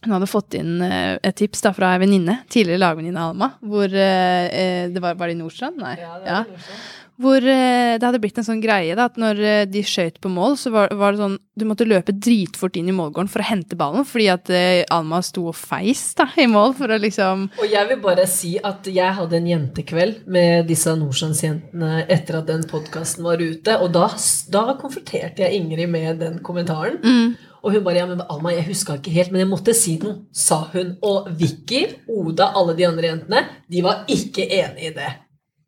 hun 0.04 0.14
hadde 0.16 0.28
fått 0.30 0.54
inn 0.56 0.80
eh, 0.84 1.18
et 1.22 1.36
tips 1.36 1.60
da 1.66 1.72
fra 1.76 1.92
ei 1.94 2.00
venninne, 2.04 2.38
tidligere 2.52 2.80
lagvenninne 2.80 3.20
Alma, 3.20 3.50
hvor 3.60 3.84
eh, 3.92 4.46
eh, 4.48 4.86
det 4.92 5.02
var, 5.04 5.18
var 5.20 5.28
det 5.28 5.36
i 5.36 5.40
Nordstrand? 5.42 5.80
Nei. 5.82 5.96
Ja, 6.00 6.14
det 6.22 6.30
Ja. 6.30 6.40
Nordstrand. 6.48 6.88
Hvor 7.20 7.44
eh, 7.44 7.98
det 8.00 8.06
hadde 8.06 8.20
blitt 8.22 8.38
en 8.40 8.46
sånn 8.46 8.62
greie 8.62 8.94
da, 8.96 9.08
at 9.10 9.18
når 9.20 9.40
eh, 9.44 9.64
de 9.68 9.82
skøyt 9.84 10.16
på 10.24 10.30
mål, 10.32 10.54
så 10.56 10.72
var, 10.72 10.92
var 10.96 11.12
det 11.12 11.20
sånn 11.20 11.34
Du 11.60 11.66
måtte 11.68 11.84
løpe 11.84 12.14
dritfort 12.16 12.78
inn 12.80 12.88
i 12.88 12.94
målgården 12.96 13.28
for 13.28 13.42
å 13.44 13.48
hente 13.50 13.76
ballen, 13.76 14.06
fordi 14.08 14.28
at 14.32 14.48
eh, 14.54 14.84
Alma 14.94 15.20
sto 15.26 15.44
og 15.50 15.58
feis 15.58 16.06
da, 16.16 16.30
i 16.40 16.46
mål 16.48 16.72
for 16.78 16.94
å 16.94 16.98
liksom 17.02 17.44
Og 17.60 17.66
jeg 17.68 17.90
vil 17.90 18.00
bare 18.00 18.24
si 18.30 18.54
at 18.56 18.88
jeg 18.88 19.16
hadde 19.18 19.36
en 19.36 19.50
jentekveld 19.50 20.22
med 20.32 20.64
disse 20.70 20.94
Nordstrandsjentene 20.96 22.06
etter 22.08 22.40
at 22.40 22.48
den 22.48 22.64
podkasten 22.70 23.26
var 23.26 23.42
ute, 23.42 23.76
og 23.84 23.92
da, 23.94 24.06
da 24.54 24.64
konfronterte 24.80 25.44
jeg 25.44 25.60
Ingrid 25.60 25.90
med 25.92 26.22
den 26.22 26.38
kommentaren. 26.46 26.96
mm, 27.04 27.34
Og 27.60 27.74
hun 27.74 27.84
bare 27.84 28.00
ja, 28.00 28.06
men 28.08 28.22
Alma, 28.32 28.54
jeg 28.56 28.64
huska 28.70 28.96
ikke 28.96 29.12
helt, 29.12 29.34
men 29.34 29.42
jeg 29.44 29.50
måtte 29.50 29.74
si 29.76 29.98
noe, 30.00 30.22
sa 30.32 30.62
hun. 30.72 30.94
Og 31.04 31.28
Vicky, 31.36 31.82
Oda, 32.08 32.54
alle 32.56 32.72
de 32.78 32.86
andre 32.88 33.10
jentene, 33.10 33.42
de 33.68 33.84
var 33.84 34.06
ikke 34.08 34.46
enig 34.48 34.88
i 34.88 34.94
det. 34.96 35.10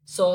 Så 0.09 0.31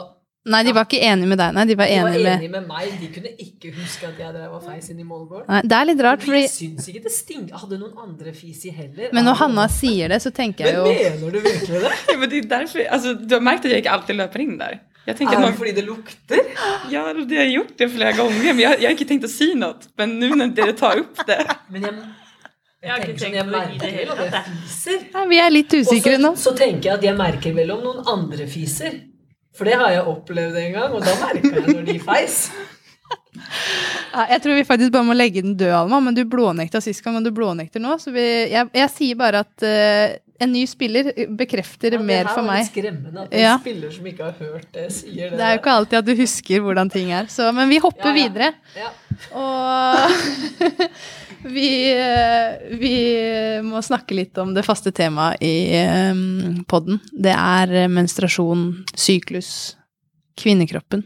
Nei, 0.47 0.61
de 0.63 0.73
var 0.77 0.85
ikke 0.87 0.99
enige 1.03 1.27
med 1.27 1.39
deg, 1.41 1.53
nei. 1.57 1.65
De 1.69 1.75
var 1.79 1.89
De 1.91 1.97
var 1.99 2.09
enige 2.09 2.23
med 2.23 2.33
enige 2.37 2.51
med 2.55 2.67
meg. 2.71 2.91
De 3.01 3.07
kunne 3.13 3.31
ikke 3.45 3.71
huske 3.75 4.07
at 4.07 4.19
jeg 4.23 4.33
drev 4.35 4.53
og 4.57 4.63
feis 4.63 4.89
inn 4.93 4.99
i 5.03 5.07
målgården. 5.07 5.47
Nei, 5.51 5.61
Det 5.67 5.77
er 5.79 5.89
litt 5.91 6.03
rart, 6.07 6.23
fordi 6.23 6.43
syns 6.53 6.87
ikke 6.91 7.03
det 7.07 7.13
sting... 7.15 7.47
Hadde 7.51 7.79
noen 7.81 7.97
andre 8.07 8.33
fis 8.37 8.65
i 8.69 8.73
heller. 8.75 9.09
Men 9.13 9.27
når 9.27 9.39
Hanna 9.43 9.65
noen- 9.65 9.75
sier 9.77 10.13
det, 10.13 10.21
så 10.23 10.31
tenker 10.31 10.65
jeg 10.69 10.77
jo 10.79 10.85
Men 10.87 11.01
mener 11.03 11.31
du 11.35 11.39
virkelig 11.45 11.81
det? 11.87 11.95
Ja, 12.11 12.17
men 12.21 12.29
det 12.31 12.43
er 12.43 12.51
derfor, 12.57 12.85
altså, 12.97 13.15
du 13.19 13.35
har 13.35 13.43
merket 13.43 13.65
at 13.69 13.75
jeg 13.75 13.83
ikke 13.85 13.95
alltid 13.97 14.19
løper 14.23 14.45
inn 14.47 14.57
der. 14.61 14.79
Jeg 15.07 15.15
Er 15.21 15.29
det 15.31 15.39
nog, 15.39 15.53
fordi 15.55 15.71
det 15.71 15.83
lukter? 15.87 16.39
ja, 16.91 17.03
det 17.13 17.37
har 17.37 17.45
jeg 17.45 17.53
gjort 17.53 17.77
det 17.79 17.87
flere 17.91 18.13
ganger. 18.17 18.39
men 18.43 18.59
jeg, 18.59 18.79
jeg, 18.81 18.87
har 18.89 18.95
ikke 18.97 19.07
tenkt 19.07 19.23
å 19.27 19.31
si 19.31 19.53
noe. 19.55 19.75
Men 19.97 20.17
nå 20.19 20.31
når 20.35 20.49
dere 20.57 20.73
tar 20.75 20.99
opp 20.99 21.21
det. 21.29 21.37
Men 21.71 21.85
jeg, 21.87 21.93
Jeg 22.83 22.91
har 22.91 22.97
ikke 22.99 23.07
tenkt 23.07 23.21
sånn, 23.23 23.37
jeg 23.39 23.47
merker 23.47 23.79
det 23.79 23.91
hele 23.95 24.11
vel 24.11 24.25
at 24.27 24.33
det 24.35 24.41
jeg 24.41 24.57
fiser. 24.65 24.99
ja, 25.13 25.23
Vi 25.31 25.39
er 25.39 25.53
litt 25.55 25.73
usikre 25.79 26.17
nå. 26.19 26.33
så, 26.35 26.51
så 26.51 26.55
tenker 26.59 26.89
jeg 26.89 26.97
at 26.99 27.05
jeg 27.07 27.15
merker 27.17 27.55
vel 27.55 27.71
om 27.77 27.85
noen 27.87 28.03
andre 28.17 28.47
fiser. 28.51 28.99
For 29.57 29.65
det 29.65 29.73
har 29.81 29.89
jeg 29.95 30.03
opplevd 30.13 30.57
en 30.61 30.73
gang, 30.75 30.93
og 30.93 31.01
da 31.05 31.13
merka 31.23 31.53
jeg 31.57 31.67
når 31.73 31.85
de 31.91 31.99
feis. 32.05 32.39
Jeg 34.17 34.41
tror 34.41 34.55
vi 34.57 34.63
faktisk 34.67 34.91
bare 34.91 35.05
må 35.05 35.13
legge 35.15 35.43
den 35.45 35.53
død, 35.59 35.69
Alma. 35.77 35.99
Men 36.03 36.15
du 36.17 36.23
blånekta 36.27 36.79
sist 36.81 37.03
gang, 37.05 37.19
og 37.19 37.23
du 37.27 37.29
blånekter 37.35 37.79
nå. 37.83 37.93
Så 38.01 38.09
vi, 38.11 38.23
jeg, 38.49 38.69
jeg 38.73 38.89
sier 38.91 39.19
bare 39.19 39.43
at 39.45 39.63
uh, 39.67 40.15
en 40.43 40.51
ny 40.51 40.63
spiller 40.69 41.11
bekrefter 41.37 41.93
Ja, 41.95 42.01
mer 42.01 42.23
det 42.25 42.31
her 42.31 42.33
for 42.33 42.41
var 42.41 42.49
meg. 42.49 42.63
litt 42.65 42.71
skremmende 42.73 43.23
at 43.27 43.35
en 43.37 43.43
Ja. 43.45 43.53
spiller 43.61 43.93
som 43.93 44.09
ikke 44.09 44.25
har 44.25 44.35
hørt 44.41 44.67
det, 44.73 44.87
sier 44.95 45.29
det. 45.29 45.37
Det 45.37 45.45
er 45.45 45.53
jo 45.53 45.61
ikke 45.61 45.75
alltid 45.79 45.99
at 46.01 46.09
du 46.09 46.13
husker 46.23 46.65
hvordan 46.65 46.91
ting 46.93 47.13
er. 47.13 47.29
Så, 47.31 47.51
men 47.55 47.69
vi 47.69 47.77
hopper 47.83 48.09
Ja, 48.09 48.15
ja. 48.15 48.25
videre. 48.25 48.49
Og 49.37 50.73
vi, 51.43 51.91
eh, 51.91 52.77
vi 52.77 53.61
må 53.63 53.81
snakke 53.81 54.15
litt 54.17 54.37
om 54.41 54.53
det 54.55 54.65
faste 54.65 54.91
temaet 54.95 55.43
i 55.43 55.77
um, 56.11 56.63
podden. 56.69 56.99
Det 57.11 57.33
er 57.33 57.73
eh, 57.83 57.91
menstruasjon, 57.91 58.69
syklus, 58.95 59.51
kvinnekroppen. 60.39 61.05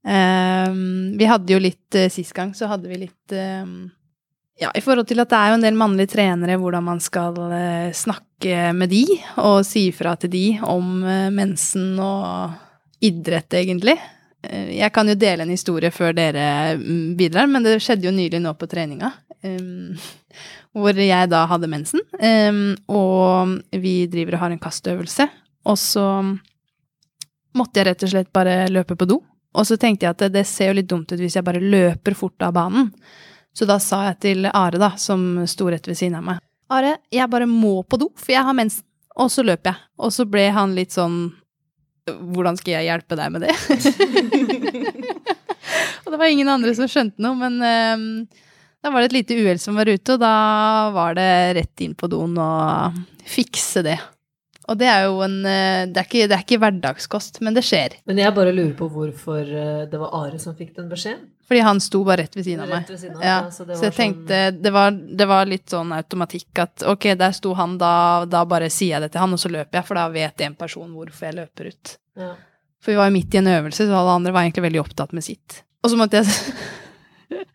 Vi 0.00 1.26
hadde 1.28 1.52
jo 1.52 1.58
litt 1.60 1.96
Sist 2.08 2.32
gang 2.32 2.54
så 2.56 2.70
hadde 2.70 2.88
vi 2.88 3.02
litt 3.02 3.34
Ja, 3.36 4.70
i 4.72 4.80
forhold 4.80 5.10
til 5.10 5.20
at 5.20 5.28
det 5.28 5.36
er 5.36 5.50
jo 5.50 5.58
en 5.58 5.66
del 5.66 5.76
mannlige 5.76 6.14
trenere, 6.14 6.56
hvordan 6.56 6.86
man 6.86 7.02
skal 7.04 7.36
eh, 7.52 7.92
snakke 7.92 8.72
med 8.72 8.88
de, 8.88 9.04
og 9.36 9.60
si 9.68 9.90
ifra 9.90 10.14
til 10.16 10.32
de 10.32 10.44
om 10.64 11.04
eh, 11.04 11.28
mensen 11.32 11.98
og 12.00 12.56
idrett, 13.04 13.52
egentlig. 13.60 13.96
Eh, 14.42 14.76
Jeg 14.78 14.92
kan 14.92 15.08
jo 15.08 15.14
dele 15.14 15.42
en 15.44 15.52
historie 15.52 15.90
før 15.90 16.14
dere 16.16 16.76
mm, 16.78 17.16
bidrar, 17.18 17.46
men 17.50 17.62
det 17.66 17.78
skjedde 17.82 18.08
jo 18.08 18.14
nylig 18.14 18.40
nå 18.40 18.54
på 18.58 18.68
treninga. 18.70 19.12
um, 19.42 19.96
hvor 20.76 20.94
jeg 20.94 21.28
da 21.32 21.46
hadde 21.50 21.66
mensen, 21.66 22.00
um, 22.20 22.76
og 22.92 23.56
vi 23.72 24.06
driver 24.06 24.36
og 24.36 24.40
har 24.44 24.50
en 24.54 24.60
kastøvelse. 24.62 25.26
Og 25.66 25.78
så 25.80 26.04
måtte 27.58 27.80
jeg 27.80 27.88
rett 27.88 28.04
og 28.06 28.12
slett 28.12 28.32
bare 28.32 28.68
løpe 28.70 28.96
på 28.96 29.08
do. 29.08 29.18
Og 29.58 29.66
så 29.66 29.74
tenkte 29.80 30.06
jeg 30.06 30.14
at 30.14 30.32
det 30.32 30.44
ser 30.46 30.70
jo 30.70 30.76
litt 30.78 30.88
dumt 30.90 31.10
ut 31.10 31.18
hvis 31.18 31.34
jeg 31.34 31.46
bare 31.46 31.58
løper 31.62 32.14
fort 32.14 32.38
av 32.46 32.54
banen. 32.54 32.92
Så 33.50 33.66
da 33.66 33.80
sa 33.82 34.04
jeg 34.06 34.20
til 34.22 34.46
Are, 34.46 34.78
da, 34.78 34.92
som 34.96 35.40
sto 35.50 35.66
rett 35.72 35.88
ved 35.90 35.98
siden 35.98 36.20
av 36.20 36.26
meg, 36.28 36.38
Are, 36.70 37.00
jeg 37.10 37.26
bare 37.32 37.48
må 37.50 37.80
på 37.82 37.98
do, 37.98 38.12
for 38.14 38.30
jeg 38.30 38.46
har 38.46 38.54
mensen. 38.54 38.84
Og 39.18 39.26
så 39.34 39.42
løper 39.42 39.72
jeg. 39.72 39.82
Og 39.98 40.12
så 40.14 40.22
ble 40.30 40.44
han 40.54 40.76
litt 40.76 40.94
sånn 40.94 41.32
hvordan 42.34 42.58
skal 42.60 42.76
jeg 42.76 42.88
hjelpe 42.88 43.18
deg 43.18 43.28
med 43.34 43.46
det? 43.46 43.54
og 46.04 46.12
det 46.12 46.20
var 46.20 46.28
ingen 46.28 46.52
andre 46.52 46.72
som 46.76 46.90
skjønte 46.90 47.22
noe, 47.22 47.36
men 47.38 47.54
um, 47.60 48.04
da 48.80 48.92
var 48.92 49.02
det 49.02 49.10
et 49.10 49.18
lite 49.18 49.36
uhell 49.40 49.60
som 49.62 49.78
var 49.78 49.90
ute, 49.90 50.16
og 50.16 50.22
da 50.22 50.34
var 50.94 51.10
det 51.18 51.30
rett 51.60 51.84
inn 51.84 51.96
på 51.98 52.10
doen 52.10 52.34
og 52.40 52.98
fikse 53.28 53.84
det. 53.86 53.98
Og 54.70 54.78
det 54.78 54.86
er 54.86 55.08
jo 55.08 55.16
en 55.26 55.38
eh, 55.50 55.86
Det 55.90 55.98
er 55.98 56.06
ikke, 56.06 56.26
det 56.30 56.36
er 56.36 56.44
ikke 56.44 56.58
hverdagskost, 56.62 57.40
men 57.42 57.56
det 57.56 57.64
skjer. 57.66 57.96
Men 58.06 58.20
jeg 58.22 58.34
bare 58.36 58.52
lurer 58.54 58.74
på 58.78 58.86
hvorfor 58.92 59.40
eh, 59.42 59.84
det 59.90 59.98
var 59.98 60.12
Are 60.20 60.38
som 60.38 60.54
fikk 60.58 60.76
den 60.76 60.88
beskjeden. 60.92 61.24
Fordi 61.50 61.64
han 61.66 61.80
sto 61.82 62.04
bare 62.06 62.22
rett 62.22 62.36
ved 62.38 62.44
siden 62.46 62.60
av 62.62 62.68
meg. 62.70 62.84
Rett 62.84 62.92
ved 62.94 63.00
siden 63.02 63.16
av, 63.18 63.24
Ja, 63.26 63.32
ja, 63.42 63.48
så, 63.50 63.64
så 63.66 63.72
jeg 63.74 63.80
sånn- 63.80 63.96
tenkte 63.96 64.36
det 64.62 64.70
var, 64.76 64.92
det 64.94 65.26
var 65.26 65.48
litt 65.50 65.72
sånn 65.74 65.90
automatikk 65.96 66.60
at 66.62 66.84
ok, 66.92 67.08
der 67.18 67.34
sto 67.34 67.56
han, 67.58 67.74
da, 67.80 67.90
da 68.30 68.44
bare 68.46 68.68
sier 68.70 68.94
jeg 68.94 69.02
det 69.08 69.10
til 69.16 69.24
han, 69.24 69.34
og 69.34 69.42
så 69.42 69.50
løper 69.50 69.80
jeg, 69.80 69.88
for 69.88 69.98
da 69.98 70.04
vet 70.14 70.44
en 70.46 70.54
person 70.60 70.92
hvorfor 70.94 71.26
jeg 71.26 71.38
løper 71.40 71.72
ut. 71.72 71.96
Ja. 72.22 72.30
For 72.80 72.92
vi 72.94 73.00
var 73.00 73.10
jo 73.10 73.16
midt 73.18 73.34
i 73.34 73.40
en 73.42 73.50
øvelse, 73.50 73.88
så 73.90 73.98
alle 73.98 74.14
andre 74.20 74.32
var 74.36 74.46
egentlig 74.46 74.68
veldig 74.68 74.84
opptatt 74.84 75.10
med 75.18 75.26
sitt. 75.26 75.58
Og 75.82 75.90
så 75.90 75.98
måtte 75.98 76.22
jeg 76.22 76.30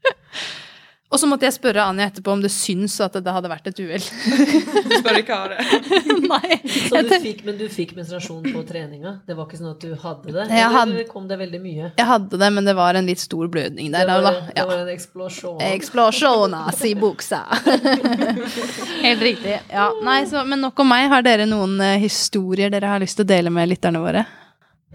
Og 1.16 1.20
så 1.22 1.28
måtte 1.32 1.48
jeg 1.48 1.56
spørre 1.56 1.86
Anja 1.88 2.10
etterpå 2.10 2.34
om 2.36 2.42
det 2.44 2.50
syns 2.52 2.98
at 3.06 3.14
det 3.24 3.32
hadde 3.32 3.48
vært 3.48 3.70
et 3.72 3.78
uhell. 3.80 4.04
Du 4.04 4.96
spør 5.00 5.20
ikke 5.22 5.38
Are. 5.38 5.56
Nei. 6.34 6.58
Så 6.90 7.00
du 7.08 7.14
fikk, 7.24 7.46
men 7.48 7.56
du 7.60 7.64
fikk 7.72 7.94
menstruasjon 7.96 8.44
på 8.52 8.64
treninga? 8.68 9.14
Det 9.24 9.38
var 9.38 9.48
ikke 9.48 9.60
sånn 9.62 9.72
at 9.72 9.86
du 9.86 9.94
hadde 10.02 10.34
det? 10.36 10.48
Jeg 10.52 10.74
hadde- 10.76 10.98
Eller 10.98 11.08
kom 11.08 11.30
det 11.32 11.38
veldig 11.40 11.62
mye? 11.64 11.92
jeg 11.96 12.10
hadde 12.12 12.42
det, 12.42 12.52
men 12.58 12.68
det 12.68 12.76
var 12.76 13.00
en 13.00 13.08
litt 13.08 13.24
stor 13.24 13.48
blødning 13.54 13.94
der. 13.96 14.06
det, 14.12 14.20
var, 14.20 14.28
da. 14.28 14.46
det 14.52 14.60
Ja. 14.60 14.66
var 14.68 14.84
en 14.84 14.92
eksplosjon. 14.98 15.62
Eksplosjonas 15.72 16.84
i 16.86 16.94
buksa. 17.00 17.44
Helt 19.06 19.22
riktig. 19.22 19.60
Ja, 19.72 19.90
nei, 20.04 20.26
så, 20.28 20.44
men 20.48 20.62
nok 20.68 20.80
om 20.84 20.90
meg. 20.92 21.08
Har 21.12 21.24
dere 21.26 21.46
noen 21.48 21.80
eh, 21.82 21.98
historier 22.04 22.74
dere 22.74 22.90
har 22.92 23.00
lyst 23.04 23.20
til 23.20 23.26
å 23.28 23.30
dele 23.30 23.54
med 23.54 23.70
lytterne 23.72 24.02
våre? 24.04 24.26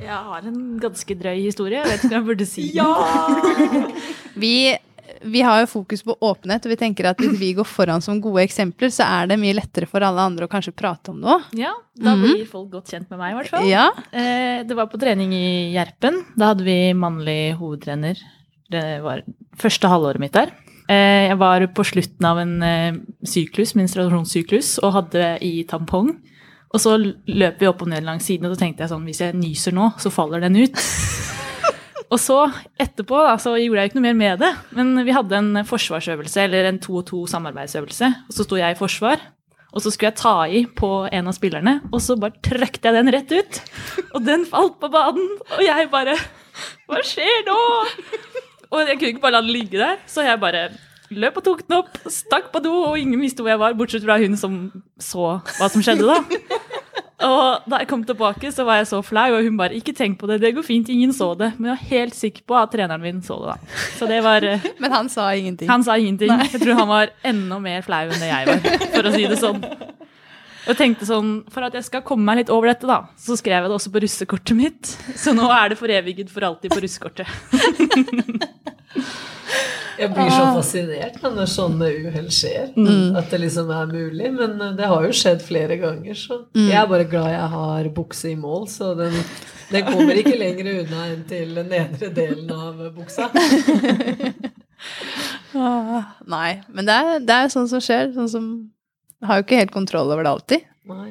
Jeg 0.01 0.17
har 0.17 0.47
en 0.49 0.61
ganske 0.81 1.15
drøy 1.21 1.43
historie. 1.45 1.77
Jeg 1.83 1.91
vet 1.91 2.05
ikke 2.07 2.15
om 2.15 2.17
jeg 2.17 2.29
burde 2.31 2.47
si 2.49 2.71
den. 2.73 3.91
Vi, 4.41 4.53
vi 5.23 5.43
har 5.45 5.61
jo 5.63 5.69
fokus 5.69 6.03
på 6.07 6.17
åpenhet, 6.25 6.65
og 6.65 6.73
vi 6.73 6.79
tenker 6.81 7.11
at 7.11 7.21
hvis 7.21 7.37
vi 7.41 7.51
går 7.59 7.67
foran 7.69 8.03
som 8.05 8.21
gode 8.23 8.45
eksempler, 8.47 8.93
så 8.95 9.05
er 9.05 9.31
det 9.31 9.39
mye 9.41 9.57
lettere 9.59 9.89
for 9.91 10.05
alle 10.05 10.25
andre 10.31 10.47
å 10.47 10.53
kanskje 10.53 10.75
prate 10.77 11.13
om 11.13 11.21
det 11.21 11.35
òg. 11.35 11.51
Ja, 11.61 11.75
da 12.01 12.15
blir 12.17 12.47
folk 12.49 12.71
godt 12.73 12.93
kjent 12.95 13.11
med 13.13 13.21
meg, 13.21 13.35
i 13.35 13.39
hvert 13.41 13.53
fall. 13.53 13.69
Ja. 13.69 13.91
Eh, 14.11 14.63
det 14.67 14.77
var 14.79 14.89
på 14.93 15.01
trening 15.01 15.35
i 15.37 15.73
Gjerpen. 15.75 16.23
Da 16.41 16.53
hadde 16.53 16.67
vi 16.67 16.79
mannlig 16.97 17.55
hovedtrener. 17.61 18.21
Det 18.71 18.85
var 19.05 19.25
første 19.61 19.91
halvåret 19.91 20.23
mitt 20.23 20.37
der. 20.37 20.55
Eh, 20.91 21.29
jeg 21.29 21.39
var 21.39 21.67
på 21.75 21.87
slutten 21.87 22.27
av 22.27 22.41
en 22.43 22.57
eh, 22.67 22.99
syklus, 23.27 23.77
menstruasjonssyklus, 23.79 24.79
og 24.83 24.97
hadde 24.97 25.35
i 25.47 25.61
tampong. 25.69 26.15
Og 26.71 26.83
så 26.83 26.97
løp 26.97 27.61
vi 27.61 27.69
opp 27.69 27.83
og 27.83 27.91
ned 27.91 28.07
langs 28.07 28.29
siden, 28.31 28.47
og 28.47 28.55
så 28.55 28.65
tenkte 28.65 28.87
jeg 28.87 28.93
sånn, 28.93 29.07
hvis 29.07 29.23
jeg 29.25 29.39
nyser 29.39 29.75
nå, 29.75 29.91
så 30.01 30.13
faller 30.15 30.43
den 30.47 30.63
ut. 30.63 30.81
Og 32.11 32.19
så 32.19 32.39
etterpå 32.81 33.19
da, 33.23 33.37
så 33.39 33.53
gjorde 33.55 33.85
jeg 33.85 33.91
ikke 33.91 34.01
noe 34.01 34.09
mer 34.09 34.17
med 34.19 34.41
det. 34.43 34.51
Men 34.75 34.97
vi 35.07 35.15
hadde 35.15 35.37
en 35.39 35.61
forsvarsøvelse, 35.67 36.43
eller 36.43 36.67
en 36.71 36.81
to 36.83 36.97
og 36.99 37.07
to 37.11 37.23
samarbeidsøvelse. 37.31 38.09
Og 38.27 38.35
så 38.35 38.47
sto 38.47 38.59
jeg 38.59 38.75
i 38.75 38.79
forsvar, 38.79 39.23
og 39.71 39.85
så 39.85 39.93
skulle 39.93 40.11
jeg 40.11 40.19
ta 40.19 40.35
i 40.51 40.65
på 40.67 40.91
en 41.07 41.31
av 41.31 41.37
spillerne, 41.37 41.77
og 41.93 42.03
så 42.03 42.17
bare 42.19 42.41
trøkte 42.43 42.91
jeg 42.91 42.99
den 42.99 43.13
rett 43.15 43.31
ut. 43.31 43.61
Og 44.11 44.25
den 44.27 44.43
falt 44.51 44.81
på 44.83 44.91
banen, 44.91 45.37
og 45.55 45.63
jeg 45.63 45.91
bare 45.93 46.19
Hva 46.91 46.99
skjer 47.07 47.45
nå? 47.47 47.59
Og 48.71 48.83
jeg 48.83 48.99
kunne 48.99 49.13
ikke 49.15 49.23
bare 49.23 49.39
la 49.39 49.45
den 49.45 49.55
ligge 49.55 49.79
der, 49.79 50.01
så 50.11 50.27
jeg 50.27 50.41
bare 50.43 50.67
løp 51.11 51.39
og 51.41 51.47
tok 51.47 51.63
den 51.67 51.79
opp, 51.79 51.95
stakk 52.11 52.51
på 52.53 52.61
do, 52.63 52.75
og 52.91 52.99
ingen 52.99 53.23
visste 53.23 53.43
hvor 53.43 53.51
jeg 53.55 53.63
var, 53.63 53.75
bortsett 53.79 54.05
fra 54.05 54.19
hun 54.21 54.37
som 54.39 54.59
så 55.03 55.37
hva 55.59 55.71
som 55.71 55.83
skjedde 55.83 56.07
da. 56.07 56.19
Og 57.21 57.67
da 57.69 57.77
jeg 57.83 57.89
kom 57.91 58.03
tilbake, 58.09 58.49
så 58.55 58.65
var 58.65 58.77
jeg 58.81 58.89
så 58.91 59.03
flau, 59.05 59.35
og 59.37 59.45
hun 59.45 59.57
bare 59.59 59.75
'ikke 59.77 59.95
tenk 59.97 60.19
på 60.19 60.27
det, 60.27 60.41
det 60.41 60.55
går 60.57 60.65
fint, 60.65 60.89
ingen 60.89 61.13
så 61.13 61.35
det'. 61.37 61.53
Men 61.59 61.71
jeg 61.71 61.77
var 61.77 61.91
helt 61.91 62.15
sikker 62.15 62.43
på 62.47 62.55
at 62.57 62.71
treneren 62.73 63.01
min 63.01 63.23
så 63.23 63.37
det, 63.41 63.47
da. 63.53 63.57
Så 63.99 64.07
det 64.09 64.23
var 64.25 64.43
eh, 64.43 64.61
Men 64.81 64.93
han 64.93 65.09
sa 65.09 65.35
ingenting. 65.35 65.69
Han 65.69 65.85
sa 65.85 65.97
ingenting. 65.97 66.29
Jeg 66.29 66.61
tror 66.61 66.75
han 66.75 66.89
var 66.89 67.09
enda 67.25 67.59
mer 67.59 67.83
flau 67.83 68.09
enn 68.09 68.21
det 68.21 68.31
jeg 68.31 68.47
var, 68.47 68.61
for 68.95 69.03
å 69.03 69.13
si 69.13 69.27
det 69.27 69.39
sånn. 69.39 69.65
Og 70.69 70.77
tenkte 70.77 71.07
sånn, 71.09 71.45
For 71.51 71.63
at 71.65 71.75
jeg 71.75 71.85
skal 71.85 72.03
komme 72.03 72.25
meg 72.25 72.37
litt 72.43 72.51
over 72.51 72.69
dette, 72.69 72.87
da, 72.87 73.09
så 73.17 73.37
skrev 73.37 73.63
jeg 73.65 73.71
det 73.71 73.79
også 73.79 73.91
på 73.93 74.01
russekortet 74.05 74.57
mitt. 74.57 74.99
Så 75.17 75.33
nå 75.33 75.49
er 75.51 75.69
det 75.73 75.79
foreviget 75.81 76.31
for 76.31 76.41
alltid 76.47 76.71
på 76.73 76.81
russekortet. 76.85 77.27
Jeg 80.01 80.11
blir 80.15 80.31
så 80.33 80.45
Ah. 80.47 80.55
fascinert 80.57 81.17
når 81.23 81.49
sånne 81.53 81.89
uhell 82.07 82.29
skjer. 82.33 82.71
Mm. 82.77 83.17
At 83.21 83.31
det 83.31 83.41
liksom 83.43 83.71
er 83.75 83.87
mulig. 83.91 84.31
Men 84.33 84.61
eh, 84.61 84.73
det 84.79 84.87
har 84.89 85.03
jo 85.05 85.13
skjedd 85.13 85.43
flere 85.45 85.77
ganger, 85.81 86.15
så 86.15 86.39
Mm. 86.55 86.69
jeg 86.71 86.77
er 86.83 86.87
bare 86.87 87.05
glad 87.05 87.31
jeg 87.35 87.49
har 87.55 87.89
bukse 87.97 88.31
i 88.31 88.35
mål. 88.37 88.67
Så 88.69 88.95
den, 88.97 89.13
den 89.71 89.85
kommer 89.85 90.15
ikke 90.17 90.39
lenger 90.39 90.71
unna 90.81 91.05
enn 91.13 91.25
til 91.29 91.55
den 91.55 91.69
nedre 91.69 92.09
delen 92.15 92.51
av 92.51 92.81
buksa. 92.97 93.29
Ah, 95.55 96.05
nei, 96.31 96.61
men 96.71 96.87
det 96.87 96.95
er, 96.95 97.19
det 97.27 97.35
er 97.37 97.49
sånn 97.53 97.67
som 97.69 97.81
skjer. 97.83 98.13
Sånn 98.15 98.29
som 98.31 98.45
Har 99.27 99.37
jo 99.41 99.45
ikke 99.45 99.59
helt 99.59 99.73
kontroll 99.75 100.09
over 100.15 100.23
det 100.25 100.31
alltid. 100.31 100.63
Nei. 100.89 101.11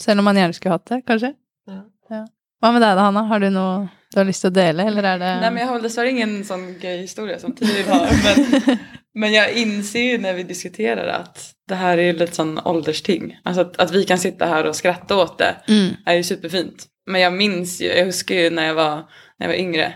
Selv 0.00 0.18
om 0.18 0.24
man 0.26 0.34
gjerne 0.40 0.56
skulle 0.56 0.74
hatt 0.74 0.88
det, 0.90 1.04
kanskje. 1.06 1.34
Ja. 1.70 2.24
Hva 2.58 2.72
med 2.74 2.82
deg 2.82 2.96
da, 2.98 3.04
Hanna? 3.04 3.22
Har 3.28 3.38
du 3.38 3.46
noe 3.54 3.84
du 4.14 4.18
har 4.20 4.24
lyst 4.24 4.40
til 4.40 4.50
å 4.50 4.56
dele, 4.56 4.86
eller 4.88 5.04
er 5.04 5.18
det 5.20 5.32
Nei, 5.42 5.50
men 5.50 5.62
Jeg 5.62 5.68
har 5.68 5.82
dessverre 5.84 6.12
ingen 6.14 6.34
sånn 6.44 6.66
gøy 6.80 6.96
historie 7.02 7.38
som 7.40 7.52
Tiril 7.56 7.90
har. 7.90 8.08
Men, 8.24 8.78
men 9.20 9.34
jeg 9.34 9.64
inser 9.64 10.06
jo 10.14 10.20
når 10.22 10.38
vi 10.40 10.46
diskuterer, 10.48 11.10
at 11.12 11.42
det 11.68 11.76
her 11.76 12.00
er 12.00 12.16
litt 12.16 12.38
sånn 12.38 12.56
aldersting. 12.64 13.34
Altså 13.44 13.66
at, 13.66 13.76
att, 13.76 13.80
att 13.80 13.94
vi 13.94 14.04
kan 14.08 14.18
sitte 14.18 14.48
her 14.48 14.68
og 14.68 14.76
skratte 14.76 15.14
åt 15.14 15.38
det 15.38 15.54
mm. 15.68 15.88
jo 16.06 16.16
ju 16.16 16.22
superfint. 16.22 16.86
Men 17.06 17.20
jeg 17.20 17.32
minns 17.36 17.78
jo, 17.80 17.88
jeg 17.88 18.08
husker 18.08 18.44
jo 18.44 18.50
når 18.56 18.70
jeg 18.70 18.76
var, 18.80 18.94
når 19.38 19.44
jeg 19.46 19.52
var 19.52 19.62
yngre 19.64 19.88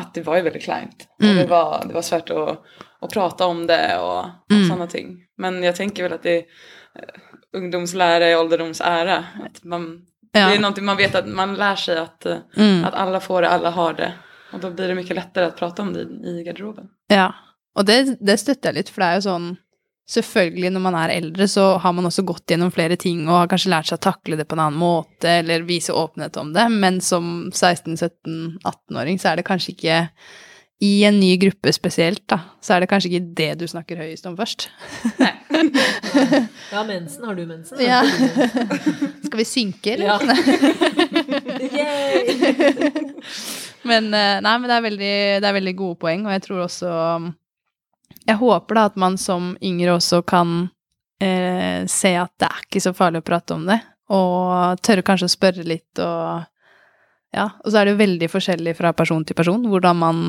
at 0.00 0.14
det 0.14 0.22
var 0.26 0.38
jo 0.38 0.44
veldig 0.48 0.62
kleint. 0.62 1.08
Och 1.18 1.24
Mm. 1.24 1.36
det, 1.36 1.46
var, 1.46 1.84
det 1.86 1.94
var 1.94 2.02
svært 2.02 2.30
å, 2.30 2.56
å 3.00 3.08
prate 3.12 3.44
om 3.44 3.66
det 3.66 3.96
og, 3.98 4.24
og 4.24 4.54
Mm. 4.56 4.68
sådana 4.68 4.86
ting. 4.86 5.26
Men 5.38 5.62
jeg 5.62 5.74
tenker 5.74 6.02
vel 6.02 6.12
at 6.12 6.22
det 6.22 6.44
ungdomslære 7.52 8.30
eh, 8.30 8.40
ungdomslära 8.40 9.00
ære. 9.02 9.24
At 9.44 9.64
man, 9.64 10.02
Ja. 10.32 10.48
Det 10.48 10.54
är 10.56 10.60
någonting 10.60 10.84
man 10.84 10.96
vet 10.96 11.14
att 11.14 11.28
man 11.28 11.54
lär 11.54 11.76
sig 11.76 11.98
att, 11.98 12.26
eh, 12.26 12.36
Mm. 12.56 12.84
att 12.84 12.94
alla 12.94 13.20
får 13.20 13.42
det, 13.42 13.48
alla 13.48 13.70
har 13.70 13.92
det. 13.94 14.12
Och 14.52 14.60
då 14.60 14.70
blir 14.70 14.88
det 14.88 14.94
mycket 14.94 15.16
lättare 15.16 15.44
att 15.44 15.56
prata 15.56 15.82
om 15.82 15.92
det 15.92 16.00
i 16.28 16.42
garderoben. 16.46 16.84
Ja, 17.08 17.32
og 17.78 17.86
det, 17.86 18.16
det 18.20 18.36
støtter 18.40 18.68
jeg 18.70 18.74
litt, 18.74 18.88
for 18.90 19.00
det 19.02 19.08
er 19.10 19.14
jo 19.20 19.26
sånn 19.30 19.50
Selvfølgelig, 20.10 20.72
når 20.74 20.80
man 20.82 20.94
er 20.98 21.08
eldre, 21.14 21.46
så 21.48 21.76
har 21.78 21.92
man 21.94 22.04
også 22.08 22.24
gått 22.26 22.50
gjennom 22.50 22.72
flere 22.74 22.96
ting 22.98 23.28
og 23.28 23.36
har 23.36 23.46
kanskje 23.52 23.70
lært 23.70 23.86
seg 23.86 23.98
å 24.00 24.02
takle 24.02 24.34
det 24.36 24.48
på 24.50 24.56
en 24.56 24.62
annen 24.64 24.78
måte, 24.80 25.28
eller 25.38 25.62
vise 25.62 25.92
åpenhet 25.94 26.34
om 26.36 26.50
det, 26.52 26.64
men 26.68 26.98
som 27.00 27.46
16-17-18-åring 27.54 29.20
så 29.22 29.30
er 29.30 29.36
det 29.38 29.46
kanskje 29.46 29.74
ikke 29.76 29.98
i 30.80 31.04
en 31.04 31.18
ny 31.20 31.34
gruppe 31.36 31.72
spesielt, 31.76 32.22
da, 32.30 32.38
så 32.64 32.74
er 32.74 32.80
det 32.82 32.88
kanskje 32.88 33.10
ikke 33.10 33.34
det 33.36 33.48
du 33.60 33.66
snakker 33.68 34.00
høyest 34.00 34.26
om 34.30 34.36
først. 34.38 34.68
Ja, 36.70 36.84
mensen. 36.86 37.24
Har 37.26 37.34
du 37.34 37.42
mensen? 37.46 37.80
Ja. 37.82 37.98
Har 38.00 38.06
ikke 38.06 38.18
du 38.22 38.92
mensen? 39.04 39.24
Skal 39.26 39.38
vi 39.40 39.44
synke, 39.44 39.92
eller? 39.92 40.06
Ja. 40.06 40.18
Yay! 41.76 43.02
Men 43.90 44.08
eh, 44.14 44.38
nei, 44.40 44.54
men 44.60 44.68
det 44.70 44.76
er, 44.76 44.84
veldig, 44.84 45.14
det 45.42 45.48
er 45.48 45.56
veldig 45.56 45.74
gode 45.76 45.98
poeng, 46.00 46.24
og 46.26 46.32
jeg 46.32 46.44
tror 46.46 46.62
også 46.64 46.90
Jeg 48.28 48.36
håper 48.40 48.78
da 48.78 48.84
at 48.90 48.96
man 49.00 49.18
som 49.20 49.50
yngre 49.64 49.96
også 49.98 50.22
kan 50.28 50.54
eh, 51.20 51.84
se 51.90 52.14
at 52.20 52.32
det 52.40 52.48
er 52.48 52.64
ikke 52.64 52.82
så 52.84 52.94
farlig 52.96 53.20
å 53.20 53.26
prate 53.26 53.56
om 53.56 53.66
det, 53.68 53.80
og 54.12 54.80
tørre 54.84 55.04
kanskje 55.06 55.28
å 55.28 55.34
spørre 55.34 55.66
litt 55.66 56.00
og 56.04 56.46
Ja, 57.36 57.46
og 57.60 57.68
så 57.68 57.78
er 57.80 57.86
det 57.86 57.94
jo 57.94 58.00
veldig 58.00 58.30
forskjellig 58.32 58.74
fra 58.80 58.94
person 58.96 59.24
til 59.28 59.36
person 59.38 59.68
hvordan 59.70 60.00
man 60.00 60.24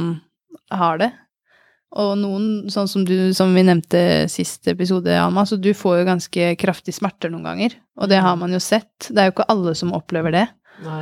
har 0.71 1.01
det. 1.01 1.11
Og 1.99 2.13
noen, 2.15 2.69
sånn 2.71 2.87
som 2.87 3.03
du, 3.03 3.33
som 3.35 3.51
vi 3.55 3.65
nevnte 3.67 4.01
sist 4.31 4.67
episode, 4.71 5.11
Alma, 5.19 5.43
så 5.47 5.57
du 5.59 5.73
får 5.75 5.99
jo 5.99 6.07
ganske 6.07 6.51
kraftige 6.61 6.95
smerter 6.95 7.33
noen 7.33 7.49
ganger, 7.49 7.75
og 7.99 8.11
det 8.11 8.21
har 8.23 8.37
man 8.39 8.53
jo 8.55 8.61
sett. 8.63 9.09
Det 9.09 9.19
er 9.19 9.27
jo 9.27 9.35
ikke 9.35 9.49
alle 9.51 9.73
som 9.75 9.91
opplever 9.97 10.31
det. 10.37 10.45
Nei. 10.85 11.01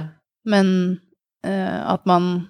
Men 0.50 0.72
eh, 1.46 1.78
at 1.94 2.10
man, 2.10 2.50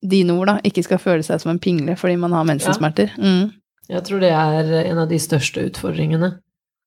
dine 0.00 0.32
ord, 0.32 0.48
da, 0.48 0.56
ikke 0.64 0.86
skal 0.86 1.02
føle 1.02 1.26
seg 1.26 1.42
som 1.42 1.52
en 1.52 1.60
pingle 1.60 1.98
fordi 2.00 2.16
man 2.20 2.32
har 2.32 2.48
mensensmerter. 2.48 3.12
Mm. 3.20 3.52
Jeg 3.92 4.04
tror 4.06 4.24
det 4.24 4.32
er 4.32 4.72
en 4.80 5.02
av 5.02 5.10
de 5.10 5.20
største 5.20 5.66
utfordringene. 5.68 6.32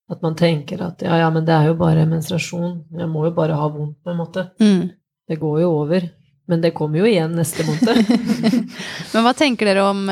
At 0.07 0.21
man 0.23 0.37
tenker 0.39 0.81
at 0.85 1.03
ja, 1.03 1.17
ja, 1.19 1.27
men 1.33 1.43
det 1.45 1.53
er 1.53 1.69
jo 1.69 1.79
bare 1.79 2.07
menstruasjon. 2.07 2.85
Jeg 2.95 3.09
må 3.11 3.25
jo 3.27 3.33
bare 3.35 3.57
ha 3.59 3.67
vondt, 3.69 3.99
på 4.01 4.13
en 4.13 4.19
måte. 4.21 4.47
Mm. 4.63 4.87
Det 5.27 5.37
går 5.41 5.61
jo 5.61 5.71
over. 5.83 6.07
Men 6.47 6.61
det 6.63 6.71
kommer 6.71 7.01
jo 7.01 7.07
igjen 7.09 7.33
neste 7.35 7.65
måned. 7.67 8.11
Men 9.13 9.25
hva 9.25 9.33
tenker 9.35 9.67
dere 9.67 9.83
om, 9.83 10.05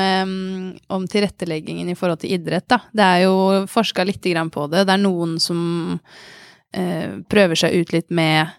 om 0.92 1.06
tilretteleggingen 1.08 1.88
i 1.88 1.96
forhold 1.96 2.20
til 2.20 2.34
idrett, 2.36 2.66
da? 2.68 2.82
Det 2.92 3.06
er 3.06 3.22
jo 3.24 3.36
forska 3.72 4.04
lite 4.04 4.34
grann 4.34 4.52
på 4.52 4.66
det. 4.68 4.84
Det 4.84 4.92
er 4.92 5.00
noen 5.00 5.38
som 5.40 5.60
eh, 6.76 7.16
prøver 7.32 7.62
seg 7.62 7.80
ut 7.80 7.94
litt 7.96 8.12
med 8.12 8.52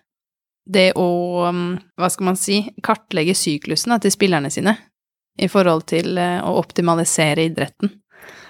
det 0.68 0.90
å, 1.00 1.08
hva 1.48 2.10
skal 2.12 2.32
man 2.32 2.40
si, 2.40 2.64
kartlegge 2.84 3.36
syklusen 3.38 3.94
da, 3.94 4.02
til 4.04 4.14
spillerne 4.14 4.52
sine. 4.54 4.76
I 5.38 5.46
forhold 5.52 5.86
til 5.94 6.18
eh, 6.18 6.42
å 6.42 6.58
optimalisere 6.58 7.46
idretten. 7.46 7.92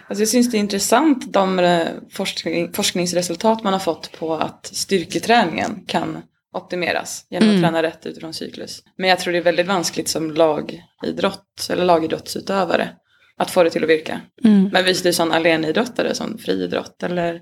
Altså 0.08 0.24
jeg 0.24 0.32
syns 0.32 0.48
det 0.48 0.56
er 0.56 0.63
interessant 0.63 1.26
de 1.36 1.66
eh, 1.68 2.00
forskning, 2.16 2.70
forskningsresultat 2.76 3.66
man 3.66 3.76
har 3.76 3.84
fått 3.84 4.08
på 4.16 4.32
at 4.40 4.72
styrketreningen 4.72 5.82
kan 5.92 6.22
optimeras 6.58 7.26
genom 7.30 7.50
Mm. 7.50 7.56
att 7.58 7.63
träna 7.67 7.84
rätt 7.84 8.06
utifrån 8.06 8.34
cyklus. 8.34 8.84
Men 8.98 9.10
jag 9.10 9.20
tror 9.20 9.32
det 9.34 9.38
är 9.39 9.43
väldigt 9.43 9.67
vanskligt 9.67 10.10
som 10.10 10.32
lagidrott 10.32 11.67
eller 11.70 11.86
lagidrottsutövare 11.86 12.89
att 13.38 13.52
få 13.52 13.63
det 13.63 13.70
till 13.70 13.84
att 13.84 13.89
virka. 13.89 14.22
Mm. 14.43 14.70
Men 14.74 14.84
hvis 14.84 15.02
du 15.04 15.13
sån 15.13 15.32
alenidrottare 15.32 16.15
som 16.15 16.38
friidrott 16.38 17.04
eller 17.04 17.41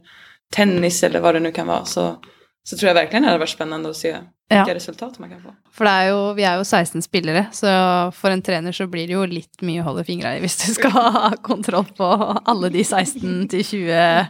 tennis 0.56 1.04
eller 1.04 1.20
vad 1.20 1.36
det 1.36 1.40
nu 1.40 1.52
kan 1.52 1.68
vara 1.68 1.86
så, 1.86 2.16
så 2.64 2.78
tror 2.78 2.88
jag 2.88 2.94
verkligen 2.96 3.24
det 3.24 3.28
hade 3.30 3.40
varit 3.40 3.50
spännande 3.50 3.90
att 3.90 3.96
se 3.98 4.18
Ja. 4.48 4.58
vilka 4.58 4.76
resultat 4.76 5.20
man 5.20 5.30
kan 5.30 5.42
få. 5.42 5.56
For 5.74 5.86
det 5.86 5.92
er 5.92 6.10
jo, 6.10 6.34
vi 6.38 6.44
er 6.46 6.58
jo 6.60 6.64
16 6.64 7.02
spillere, 7.02 7.46
så 7.52 7.68
for 8.14 8.30
en 8.30 8.42
trener 8.42 8.72
så 8.72 8.86
blir 8.88 9.08
det 9.08 9.14
jo 9.14 9.26
litt 9.26 9.62
mye 9.62 9.82
å 9.82 9.84
holde 9.88 10.04
fingra 10.06 10.36
i 10.38 10.40
hvis 10.44 10.68
du 10.68 10.74
skal 10.74 10.92
ha 10.92 11.32
kontroll 11.42 11.86
på 11.98 12.06
alle 12.46 12.70
de 12.70 12.84
16 12.84 13.48
til 13.50 13.64
20 13.64 14.28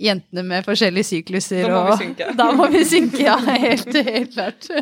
jentene 0.00 0.44
med 0.46 0.66
forskjellige 0.66 1.10
sykluser. 1.14 1.66
Da 1.68 1.72
må 1.74 1.88
vi 1.90 1.98
synke. 2.04 2.30
Da 2.40 2.52
må 2.56 2.68
vi 2.72 2.84
synke, 2.88 3.24
ja. 3.26 3.36
Helt, 3.40 3.92
helt 3.94 4.32
klart. 4.34 4.70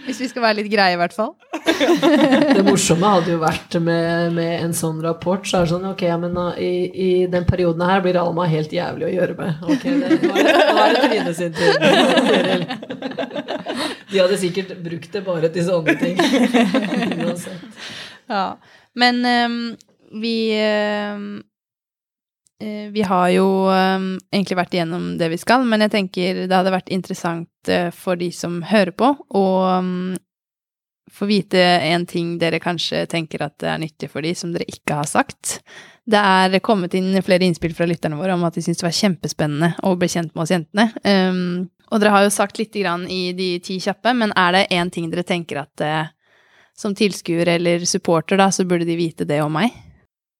Hvis 0.00 0.16
vi 0.22 0.30
skal 0.30 0.42
være 0.42 0.56
litt 0.62 0.70
greie, 0.72 0.94
i 0.94 0.98
hvert 0.98 1.12
fall. 1.12 1.34
Det 2.56 2.62
morsomme 2.64 3.10
hadde 3.12 3.34
jo 3.34 3.40
vært 3.42 3.76
med, 3.84 4.32
med 4.32 4.54
en 4.64 4.72
sånn 4.74 5.02
rapport, 5.04 5.44
så 5.46 5.60
er 5.60 5.66
det 5.66 5.72
sånn 5.74 5.84
Ok, 5.90 6.06
men 6.22 6.38
i, 6.56 6.70
i 6.88 7.10
den 7.30 7.44
perioden 7.48 7.84
her 7.84 8.00
blir 8.04 8.18
Alma 8.18 8.46
helt 8.50 8.72
jævlig 8.72 9.10
å 9.10 9.12
gjøre 9.12 9.36
med. 9.38 9.66
Ok, 9.68 9.84
det, 10.00 10.32
var 10.78 10.96
Trine 11.04 11.34
sin 11.36 11.52
tur. 11.52 11.76
De 14.10 14.18
hadde 14.18 14.40
sikkert 14.40 14.72
brukt 14.82 15.12
det 15.12 15.22
bare 15.28 15.52
til 15.52 15.68
sånne 15.68 15.94
ting. 16.00 16.16
Uansett. 17.20 17.84
Ja. 18.30 18.44
Men 18.98 19.20
um, 19.26 19.60
vi 20.10 20.34
ehm, 20.58 21.38
eh, 21.38 21.44
Vi 22.60 23.02
har 23.08 23.28
jo 23.32 23.46
ehm, 23.72 24.18
egentlig 24.28 24.56
vært 24.58 24.74
igjennom 24.76 25.14
det 25.20 25.30
vi 25.32 25.38
skal, 25.40 25.62
men 25.68 25.80
jeg 25.86 25.94
tenker 25.94 26.42
det 26.44 26.52
hadde 26.52 26.74
vært 26.74 26.92
interessant 26.92 27.70
eh, 27.72 27.88
for 27.94 28.20
de 28.20 28.28
som 28.36 28.58
hører 28.68 28.92
på, 28.92 29.14
å 29.16 29.44
ehm, 29.70 30.18
få 31.10 31.26
vite 31.30 31.58
en 31.60 32.04
ting 32.06 32.36
dere 32.38 32.60
kanskje 32.62 33.06
tenker 33.10 33.42
at 33.46 33.64
er 33.66 33.80
nyttig 33.82 34.10
for 34.12 34.22
de, 34.24 34.34
som 34.36 34.52
dere 34.52 34.68
ikke 34.70 35.00
har 35.00 35.08
sagt. 35.08 35.58
Det 36.04 36.20
er 36.20 36.60
kommet 36.64 36.94
inn 36.98 37.16
flere 37.24 37.48
innspill 37.48 37.74
fra 37.76 37.88
lytterne 37.88 38.18
våre 38.20 38.36
om 38.36 38.44
at 38.46 38.56
de 38.56 38.62
syns 38.64 38.80
det 38.80 38.86
var 38.86 38.96
kjempespennende 38.98 39.72
å 39.86 39.96
bli 39.98 40.10
kjent 40.12 40.34
med 40.34 40.44
oss 40.44 40.54
jentene. 40.54 40.88
Ehm, 41.08 41.68
og 41.90 41.98
dere 41.98 42.14
har 42.14 42.26
jo 42.26 42.32
sagt 42.34 42.60
litt 42.60 42.76
grann 42.76 43.08
i 43.10 43.32
de 43.36 43.54
ti 43.64 43.80
kjappe, 43.82 44.14
men 44.14 44.36
er 44.38 44.54
det 44.54 44.66
én 44.76 44.92
ting 44.92 45.10
dere 45.10 45.26
tenker 45.26 45.64
at 45.64 45.82
eh, 45.84 46.12
som 46.78 46.94
tilskuer 46.96 47.56
eller 47.56 47.84
supporter, 47.88 48.38
da, 48.40 48.52
så 48.54 48.64
burde 48.68 48.86
de 48.88 49.00
vite 49.00 49.26
det 49.28 49.40
om 49.42 49.56
meg? 49.56 49.74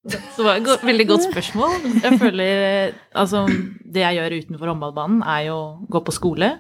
Det 0.00 0.20
var 0.40 0.56
et 0.56 0.84
veldig 0.86 1.06
godt 1.10 1.26
spørsmål. 1.28 1.74
Jeg 2.00 2.18
føler 2.20 2.92
Altså, 3.12 3.44
det 3.84 4.00
jeg 4.00 4.16
gjør 4.16 4.36
utenfor 4.38 4.72
håndballbanen, 4.72 5.22
er 5.22 5.46
jo 5.50 5.56
å 5.58 5.88
gå 5.92 6.00
på 6.06 6.14
skole. 6.16 6.50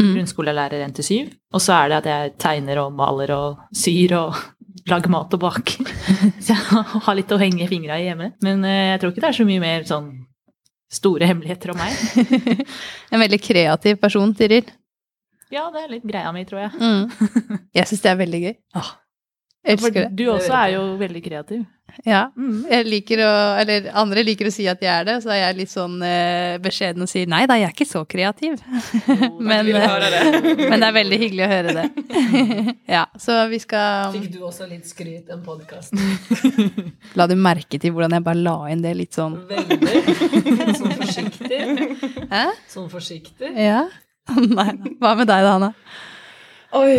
Mm. 0.00 0.14
Grunnskolelærer 0.14 0.84
1 0.84 0.96
til 0.98 1.04
7. 1.04 1.30
Og 1.54 1.62
så 1.64 1.76
er 1.76 1.90
det 1.90 2.00
at 2.00 2.08
jeg 2.10 2.32
tegner 2.40 2.80
og 2.84 2.96
maler 2.96 3.32
og 3.36 3.76
syr 3.76 4.16
og 4.18 4.36
lager 4.90 5.12
mat 5.12 5.36
og 5.36 5.42
baker. 5.42 5.92
Så 6.44 6.54
jeg 6.54 6.84
har 7.04 7.16
litt 7.16 7.32
å 7.32 7.40
henge 7.40 7.68
fingra 7.68 7.98
i 8.00 8.06
hjemme. 8.08 8.32
Men 8.44 8.64
eh, 8.64 8.92
jeg 8.94 9.00
tror 9.02 9.12
ikke 9.12 9.24
det 9.24 9.30
er 9.30 9.38
så 9.40 9.46
mye 9.48 9.62
mer 9.62 9.84
sånn 9.88 10.08
store 10.90 11.28
hemmeligheter 11.28 11.74
om 11.74 11.78
meg. 11.78 12.00
en 13.12 13.22
veldig 13.22 13.40
kreativ 13.44 14.00
person, 14.02 14.32
Tiril. 14.34 14.72
Ja, 15.50 15.68
det 15.74 15.84
er 15.84 15.92
litt 15.92 16.06
greia 16.06 16.30
mi, 16.34 16.46
tror 16.46 16.64
jeg. 16.64 16.72
Mm. 16.78 17.60
Jeg 17.74 17.90
syns 17.90 18.02
det 18.04 18.10
er 18.10 18.18
veldig 18.22 18.42
gøy. 18.46 18.56
Ah. 18.78 18.90
Elsker 19.60 19.92
det. 19.92 20.08
du 20.16 20.24
også 20.32 20.54
er 20.56 20.72
jo 20.78 20.82
veldig 21.00 21.20
kreativ. 21.20 21.64
Ja. 22.06 22.30
Mm. 22.38 22.62
Jeg 22.70 22.86
liker 22.86 23.20
å 23.24 23.30
Eller 23.60 23.88
andre 23.98 24.22
liker 24.24 24.48
å 24.48 24.52
si 24.54 24.66
at 24.70 24.80
jeg 24.82 24.90
er 24.90 25.06
det, 25.08 25.16
så 25.24 25.32
er 25.34 25.40
jeg 25.42 25.58
litt 25.58 25.72
sånn 25.72 25.98
eh, 26.06 26.56
beskjeden 26.62 27.04
og 27.04 27.10
sier 27.10 27.28
nei 27.28 27.42
da, 27.50 27.58
jeg 27.58 27.68
er 27.68 27.74
ikke 27.74 27.88
så 27.88 28.04
kreativ. 28.08 28.60
men, 29.50 29.66
vill 29.66 29.76
eh, 29.76 30.06
det. 30.06 30.22
men 30.70 30.76
det 30.80 30.88
er 30.88 30.96
veldig 30.96 31.20
hyggelig 31.24 31.44
å 31.44 31.50
høre 31.50 31.76
det. 31.76 31.86
ja, 32.96 33.04
så 33.20 33.40
vi 33.50 33.60
skal 33.62 34.14
Fikk 34.16 34.30
du 34.36 34.44
også 34.48 34.68
litt 34.70 34.88
skryt 34.88 35.32
en 35.34 35.42
podkasten? 35.44 36.00
La 37.18 37.26
du 37.30 37.36
merke 37.38 37.80
til 37.82 37.94
hvordan 37.94 38.16
jeg 38.16 38.26
bare 38.26 38.44
la 38.44 38.58
inn 38.72 38.84
det 38.84 38.94
litt 38.96 39.16
sånn 39.16 39.40
Veldig. 39.50 40.04
Sånn 40.78 40.94
forsiktig. 41.02 41.60
Hæ? 42.30 42.44
Sånn 42.70 42.88
forsiktig. 42.92 43.52
Ja? 43.58 43.84
Nei. 44.30 44.70
Hva 45.00 45.16
med 45.18 45.28
deg 45.28 45.44
da, 45.44 45.56
Hanna? 45.56 45.74
Oj, 46.72 46.92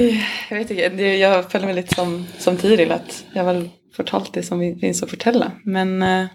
jeg 0.49 0.57
vet 0.57 0.71
ikke. 0.73 0.89
Jeg 1.21 1.43
føler 1.51 1.69
meg 1.69 1.77
litt 1.79 1.93
som, 1.95 2.17
som 2.39 2.57
Tiril 2.59 2.91
at 2.91 3.13
jeg 3.31 3.39
har 3.39 3.47
vel 3.47 3.61
fortalt 3.95 4.33
det 4.35 4.43
som 4.47 4.59
vi- 4.59 4.73
å 4.73 5.07
fortelle. 5.07 5.07
fortälla. 5.09 5.51
Men 5.65 6.01
eh, 6.03 6.27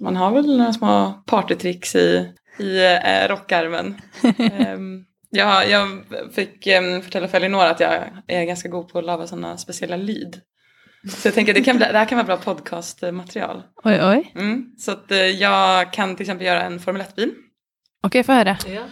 man 0.00 0.16
har 0.16 0.32
vel 0.32 0.46
noen 0.46 0.74
små 0.74 1.22
partytricks 1.26 1.94
i, 1.96 2.08
i 2.62 2.70
eh, 2.78 3.26
rockearmen. 3.28 3.96
um, 4.22 5.04
jag, 5.30 5.68
jeg 5.68 6.30
fikk 6.34 6.66
um, 6.78 7.02
fortelle 7.02 7.28
för 7.28 7.38
Elinor 7.38 7.66
att 7.66 7.80
jag 7.80 7.92
är 8.26 8.44
ganska 8.44 8.68
god 8.68 8.88
på 8.88 8.98
å 8.98 9.02
lage 9.02 9.26
sånne 9.26 9.56
speciella 9.58 9.96
lyd. 9.96 10.40
Så 11.08 11.28
jeg 11.28 11.34
tenker 11.34 11.54
det, 11.54 11.64
kan 11.64 11.78
bli, 11.80 11.86
det 11.88 11.96
her 11.98 12.06
kan 12.06 12.18
være 12.20 12.28
bra 12.28 12.36
podkastmateriale. 12.44 13.62
Oi, 13.84 13.94
oi. 14.04 14.32
Mm. 14.36 14.56
Så 14.78 14.92
at, 14.92 15.10
eh, 15.10 15.30
jag 15.40 15.92
kan 15.92 16.12
f.eks. 16.14 16.28
gjøre 16.28 16.44
göra 16.44 16.62
en 16.68 16.80
Formel 16.80 17.02
1-bil. 17.02 17.34
Ok, 18.04 18.20
få 18.24 18.36
høre. 18.36 18.58
Ja. 18.68 18.84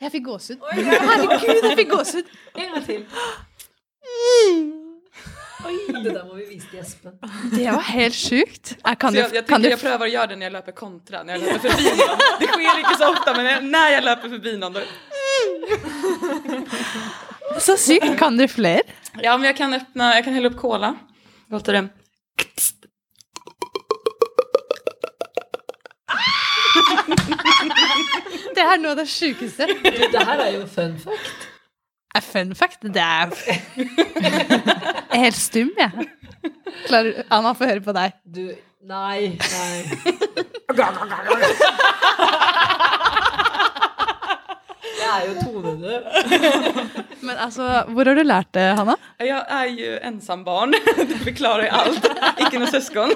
Jeg 0.00 0.12
fikk 0.14 0.24
gåsehud. 0.24 0.60
Herregud, 0.72 1.64
jeg 1.68 1.76
fikk 1.82 1.90
gåsehud. 1.92 2.28
En 2.56 2.70
gang 2.72 2.84
til. 2.86 3.02
Det 5.60 6.12
der 6.14 6.24
må 6.24 6.34
vi 6.38 6.44
vise 6.54 6.70
til 6.70 6.80
Espen. 6.80 7.12
Det 7.52 7.66
var 7.66 7.84
helt 7.90 8.16
sjukt. 8.16 8.70
Jeg, 8.80 8.98
Kan 9.02 9.14
jeg, 9.14 9.28
jag, 9.34 9.44
kan 9.46 9.62
jeg, 9.62 9.68
du 9.68 9.74
jag 9.74 9.80
prövar 9.80 10.06
att 10.22 10.28
det 10.30 10.36
når 10.36 10.42
jeg 10.46 10.52
løper 10.52 10.72
kontra, 10.72 11.22
Når 11.22 11.32
jeg 11.32 11.40
løper 11.40 11.68
forbi 11.68 11.84
noen. 12.00 12.18
Det 12.40 12.48
sker 12.48 12.78
ikke 12.80 12.96
så 12.96 13.06
ofte, 13.12 13.34
men 13.36 13.70
når 13.70 13.86
jeg 13.92 14.02
løper 14.08 14.28
forbi 14.34 14.52
noen, 14.56 14.72
da 14.72 14.80
Så 17.60 17.76
sykt. 17.76 18.18
Kan 18.18 18.38
du 18.40 18.48
flere? 18.48 18.82
Ja 19.20 19.36
men 19.36 19.44
jeg 19.50 19.56
kan 19.58 19.74
öppna, 19.74 20.14
jeg 20.16 20.24
kan 20.24 20.34
helle 20.34 20.48
opp 20.48 20.56
cola. 20.60 20.94
Låter 21.50 21.72
det... 21.76 21.88
Det 28.60 28.66
er 28.68 28.80
noe 28.82 28.90
av 28.92 28.98
det 29.00 29.06
sjukeste. 29.08 29.66
Det 30.12 30.20
her 30.20 30.40
er 30.44 30.50
jo 30.58 30.66
fun 30.68 30.98
fact. 31.00 31.46
Er 32.18 32.24
fun 32.26 32.50
fact. 32.58 32.82
Det 32.82 33.00
er 33.00 33.30
Jeg 33.40 35.16
er 35.16 35.22
helt 35.22 35.38
stum, 35.38 35.70
jeg. 35.78 36.08
Klarer 36.84 37.22
Anna, 37.32 37.54
få 37.56 37.70
høre 37.70 37.80
på 37.86 37.94
deg. 37.96 38.18
Du 38.28 38.50
Nei, 38.90 39.36
nei. 39.38 39.80
Det 44.80 45.08
er 45.08 45.24
jo 45.26 45.34
tonedøv. 45.40 46.02
Men 47.20 47.36
altså, 47.36 47.66
hvor 47.88 48.08
har 48.08 48.14
du 48.16 48.22
lært 48.24 48.52
det, 48.54 48.66
Hanna? 48.76 48.96
Jag 49.18 49.44
är 49.50 49.66
ju 49.66 49.98
ensambarn, 49.98 50.74
det 51.08 51.18
forklarer 51.24 51.62
jeg 51.68 51.72
alt. 51.72 52.08
Ikke 52.40 52.60
noe 52.60 52.72
syskon. 52.72 53.12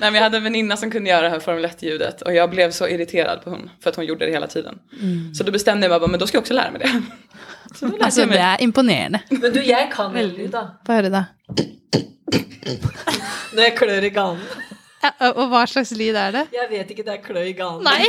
Nej 0.00 0.10
men 0.10 0.14
jag 0.14 0.22
hade 0.22 0.36
en 0.36 0.42
väninna 0.44 0.76
som 0.76 0.90
kunde 0.90 1.10
göra 1.10 1.22
det 1.22 1.28
här 1.28 1.40
Formel 1.40 1.66
1-ljudet 1.66 2.22
och 2.22 2.34
jag 2.34 2.50
blev 2.50 2.70
så 2.70 2.88
irriterad 2.88 3.44
på 3.44 3.50
hon 3.50 3.70
för 3.82 3.90
att 3.90 3.96
hon 3.96 4.06
gjorde 4.06 4.26
det 4.26 4.32
hela 4.32 4.46
tiden. 4.46 4.78
Så 5.34 5.44
då 5.44 5.52
bestämde 5.52 5.86
jag 5.86 5.90
mig 5.90 6.00
bara, 6.00 6.10
men 6.10 6.20
då 6.20 6.26
ska 6.26 6.36
jag 6.36 6.42
också 6.42 6.54
lära 6.54 6.70
mig 6.70 6.80
det. 6.80 6.88
Så 7.74 7.86
då 7.86 7.96
lärde 7.96 8.20
jag 8.20 8.28
mig. 8.28 8.38
det 8.38 8.44
er 8.44 8.56
imponerende. 8.62 9.20
Men 9.30 9.52
du, 9.52 9.62
jeg 9.64 9.92
kan 9.92 10.12
veldig, 10.12 10.50
da. 10.50 10.68
Få 10.86 10.92
høre, 10.92 11.08
da. 11.10 11.24
Når 13.54 13.62
jeg 13.62 13.76
klør 13.78 14.02
i 14.04 14.08
ganen. 14.10 14.40
Ja, 15.02 15.10
og- 15.30 15.50
vad 15.50 15.68
slags 15.68 15.90
lyd 15.90 16.14
er 16.16 16.30
det? 16.32 16.46
Jeg 16.52 16.66
vet 16.70 16.90
ikke, 16.90 17.02
det 17.02 17.12
er 17.12 17.16
klø 17.22 17.40
i 17.42 17.52
ganen. 17.52 17.86
Kan 17.86 18.02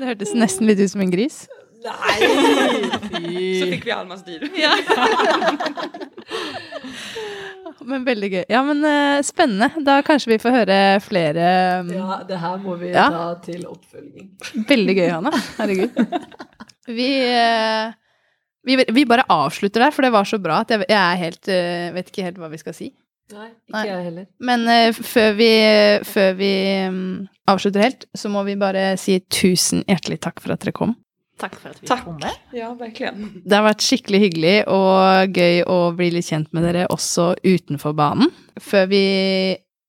det. 0.00 0.04
hördes 0.06 0.34
nesten 0.34 0.66
litt 0.66 0.80
ut 0.80 0.90
som 0.90 1.00
en 1.00 1.10
gris. 1.10 1.46
Nei! 1.84 2.20
Så 3.60 3.66
fick 3.70 3.86
vi 3.86 3.90
Almas 3.90 4.24
dyr. 4.24 4.48
Men 7.86 8.04
veldig 8.04 8.28
gøy. 8.34 8.42
Ja, 8.52 8.60
men 8.66 8.82
uh, 8.84 9.20
spennende. 9.24 9.70
Da 9.86 10.00
kanskje 10.04 10.34
vi 10.34 10.38
får 10.42 10.52
høre 10.58 10.76
flere 11.04 11.46
um, 11.80 11.92
Ja, 11.94 12.18
det 12.28 12.40
her 12.42 12.58
må 12.60 12.74
vi 12.80 12.90
Ja. 12.92 13.06
ta 13.14 13.28
til 13.44 13.64
oppfølging. 13.70 14.26
Veldig 14.68 14.96
gøy, 14.98 15.08
Hanna. 15.14 15.32
Herregud. 15.56 15.96
Vi, 16.90 17.08
uh, 17.30 17.92
vi, 18.66 18.76
vi 18.90 19.04
bare 19.08 19.24
avslutter 19.32 19.86
der, 19.86 19.94
for 19.96 20.02
det 20.04 20.12
var 20.12 20.28
så 20.28 20.40
bra 20.42 20.60
at 20.64 20.74
jeg, 20.74 20.84
jeg 20.90 20.98
er 21.00 21.20
helt, 21.22 21.40
uh, 21.48 21.86
vet 21.96 22.10
ikke 22.12 22.26
helt 22.28 22.40
hva 22.42 22.50
vi 22.52 22.60
skal 22.60 22.76
si. 22.76 22.90
Nei, 23.30 23.46
ikke 23.48 23.76
Nei. 23.78 23.84
jeg 23.86 24.06
heller. 24.08 24.24
Men 24.42 24.64
før 25.06 25.36
vi, 25.38 25.50
før 26.10 26.32
vi 26.40 26.48
um, 26.90 27.02
avslutter 27.52 27.84
helt, 27.86 28.08
så 28.18 28.28
må 28.32 28.42
vi 28.48 28.56
bare 28.58 28.88
si 28.98 29.20
tusen 29.30 29.84
hjertelig 29.86 30.18
takk 30.26 30.42
for 30.42 30.52
at 30.56 30.64
dere 30.66 30.74
kom. 30.74 30.96
Takk 31.40 31.56
for 31.56 31.72
at 31.72 31.80
vi 31.80 31.88
Takk. 31.88 32.04
kom 32.04 32.18
med. 32.20 32.36
Ja, 32.56 32.68
verkligen. 32.76 33.42
Det 33.44 33.56
har 33.56 33.64
vært 33.64 33.84
skikkelig 33.84 34.20
hyggelig 34.26 34.54
og 34.68 35.36
gøy 35.40 35.62
å 35.64 35.78
bli 35.96 36.10
litt 36.14 36.28
kjent 36.28 36.50
med 36.56 36.66
dere 36.68 36.86
også 36.92 37.32
utenfor 37.40 37.96
banen. 37.96 38.28
Før 38.60 38.86
vi 38.92 39.02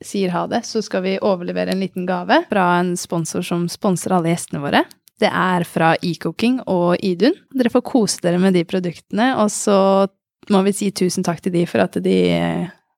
sier 0.02 0.32
ha 0.34 0.46
det, 0.50 0.64
så 0.66 0.82
skal 0.82 1.04
vi 1.06 1.18
overlevere 1.22 1.76
en 1.76 1.84
liten 1.84 2.08
gave 2.10 2.40
fra 2.50 2.64
en 2.80 2.96
sponsor 2.98 3.44
som 3.46 3.68
sponser 3.70 4.16
alle 4.16 4.32
gjestene 4.34 4.64
våre. 4.64 4.86
Det 5.22 5.30
er 5.30 5.66
fra 5.70 5.92
eCooking 6.02 6.62
og 6.72 6.96
Idun. 7.06 7.36
Dere 7.54 7.70
får 7.70 7.84
kose 7.86 8.24
dere 8.24 8.40
med 8.42 8.56
de 8.58 8.64
produktene, 8.66 9.36
og 9.38 9.52
så 9.54 10.08
må 10.50 10.64
vi 10.66 10.74
si 10.74 10.90
tusen 10.96 11.22
takk 11.28 11.44
til 11.46 11.54
de 11.54 11.68
for 11.70 11.84
at 11.84 12.00
de 12.02 12.16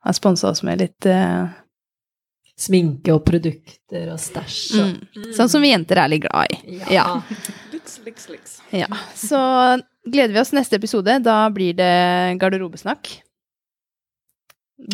har 0.03 0.15
sponsa 0.15 0.53
oss 0.53 0.63
med 0.63 0.79
litt 0.79 1.07
eh, 1.09 1.49
Sminke 2.63 3.11
og 3.15 3.23
produkter 3.27 4.11
og 4.13 4.21
stæsj 4.21 4.59
og 4.79 4.93
mm, 4.93 5.31
Sånn 5.35 5.49
som 5.51 5.63
vi 5.63 5.73
jenter 5.73 5.99
er 6.03 6.11
litt 6.13 6.23
glad 6.23 6.53
i. 6.53 6.77
Ja. 6.93 7.05
Ja, 8.71 8.87
så 9.19 9.39
gleder 10.05 10.33
vi 10.35 10.41
oss 10.41 10.53
neste 10.55 10.79
episode. 10.79 11.17
Da 11.25 11.43
blir 11.53 11.75
det 11.77 11.93
garderobesnakk. 12.41 13.11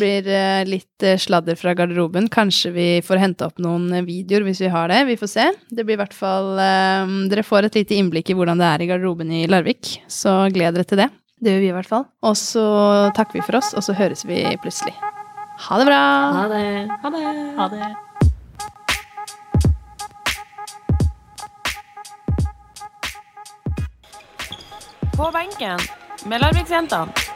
Blir 0.00 0.26
eh, 0.28 0.64
litt 0.68 1.02
eh, 1.02 1.16
sladder 1.18 1.56
fra 1.58 1.72
garderoben. 1.74 2.28
Kanskje 2.30 2.70
vi 2.74 2.88
får 3.02 3.22
hente 3.22 3.46
opp 3.48 3.58
noen 3.62 3.88
eh, 3.96 4.04
videoer 4.06 4.44
hvis 4.46 4.60
vi 4.62 4.70
har 4.70 4.90
det. 4.92 5.00
Vi 5.08 5.16
får 5.18 5.30
se. 5.32 5.46
Det 5.70 5.86
blir 5.86 5.96
i 5.96 6.02
hvert 6.02 6.14
fall 6.14 6.52
eh, 6.62 7.14
Dere 7.32 7.46
får 7.46 7.66
et 7.70 7.80
lite 7.80 7.96
innblikk 7.98 8.30
i 8.30 8.36
hvordan 8.38 8.60
det 8.60 8.68
er 8.68 8.84
i 8.84 8.90
garderoben 8.90 9.32
i 9.34 9.46
Larvik, 9.50 9.96
så 10.10 10.44
gled 10.54 10.78
dere 10.78 10.86
til 10.86 11.02
det. 11.04 11.08
Det 11.40 11.54
gjør 11.56 11.64
vi 11.64 11.70
i 11.72 11.78
hvert 11.78 11.90
fall. 11.90 12.04
Og 12.28 12.36
så 12.36 12.66
takker 13.16 13.40
vi 13.40 13.46
for 13.46 13.58
oss, 13.62 13.72
og 13.74 13.86
så 13.86 13.96
høres 13.96 14.26
vi 14.28 14.44
plutselig. 14.62 14.94
Ha 15.60 15.78
det 15.78 15.84
bra! 15.84 15.94
Ha 16.32 16.48
det. 16.48 16.88
Ha 17.02 17.10
det! 17.10 17.54
Ha 17.56 17.68
det. 17.68 17.96
På 25.16 25.30
benken 25.32 25.78
med 26.24 26.40
Larviksjentene. 26.40 27.29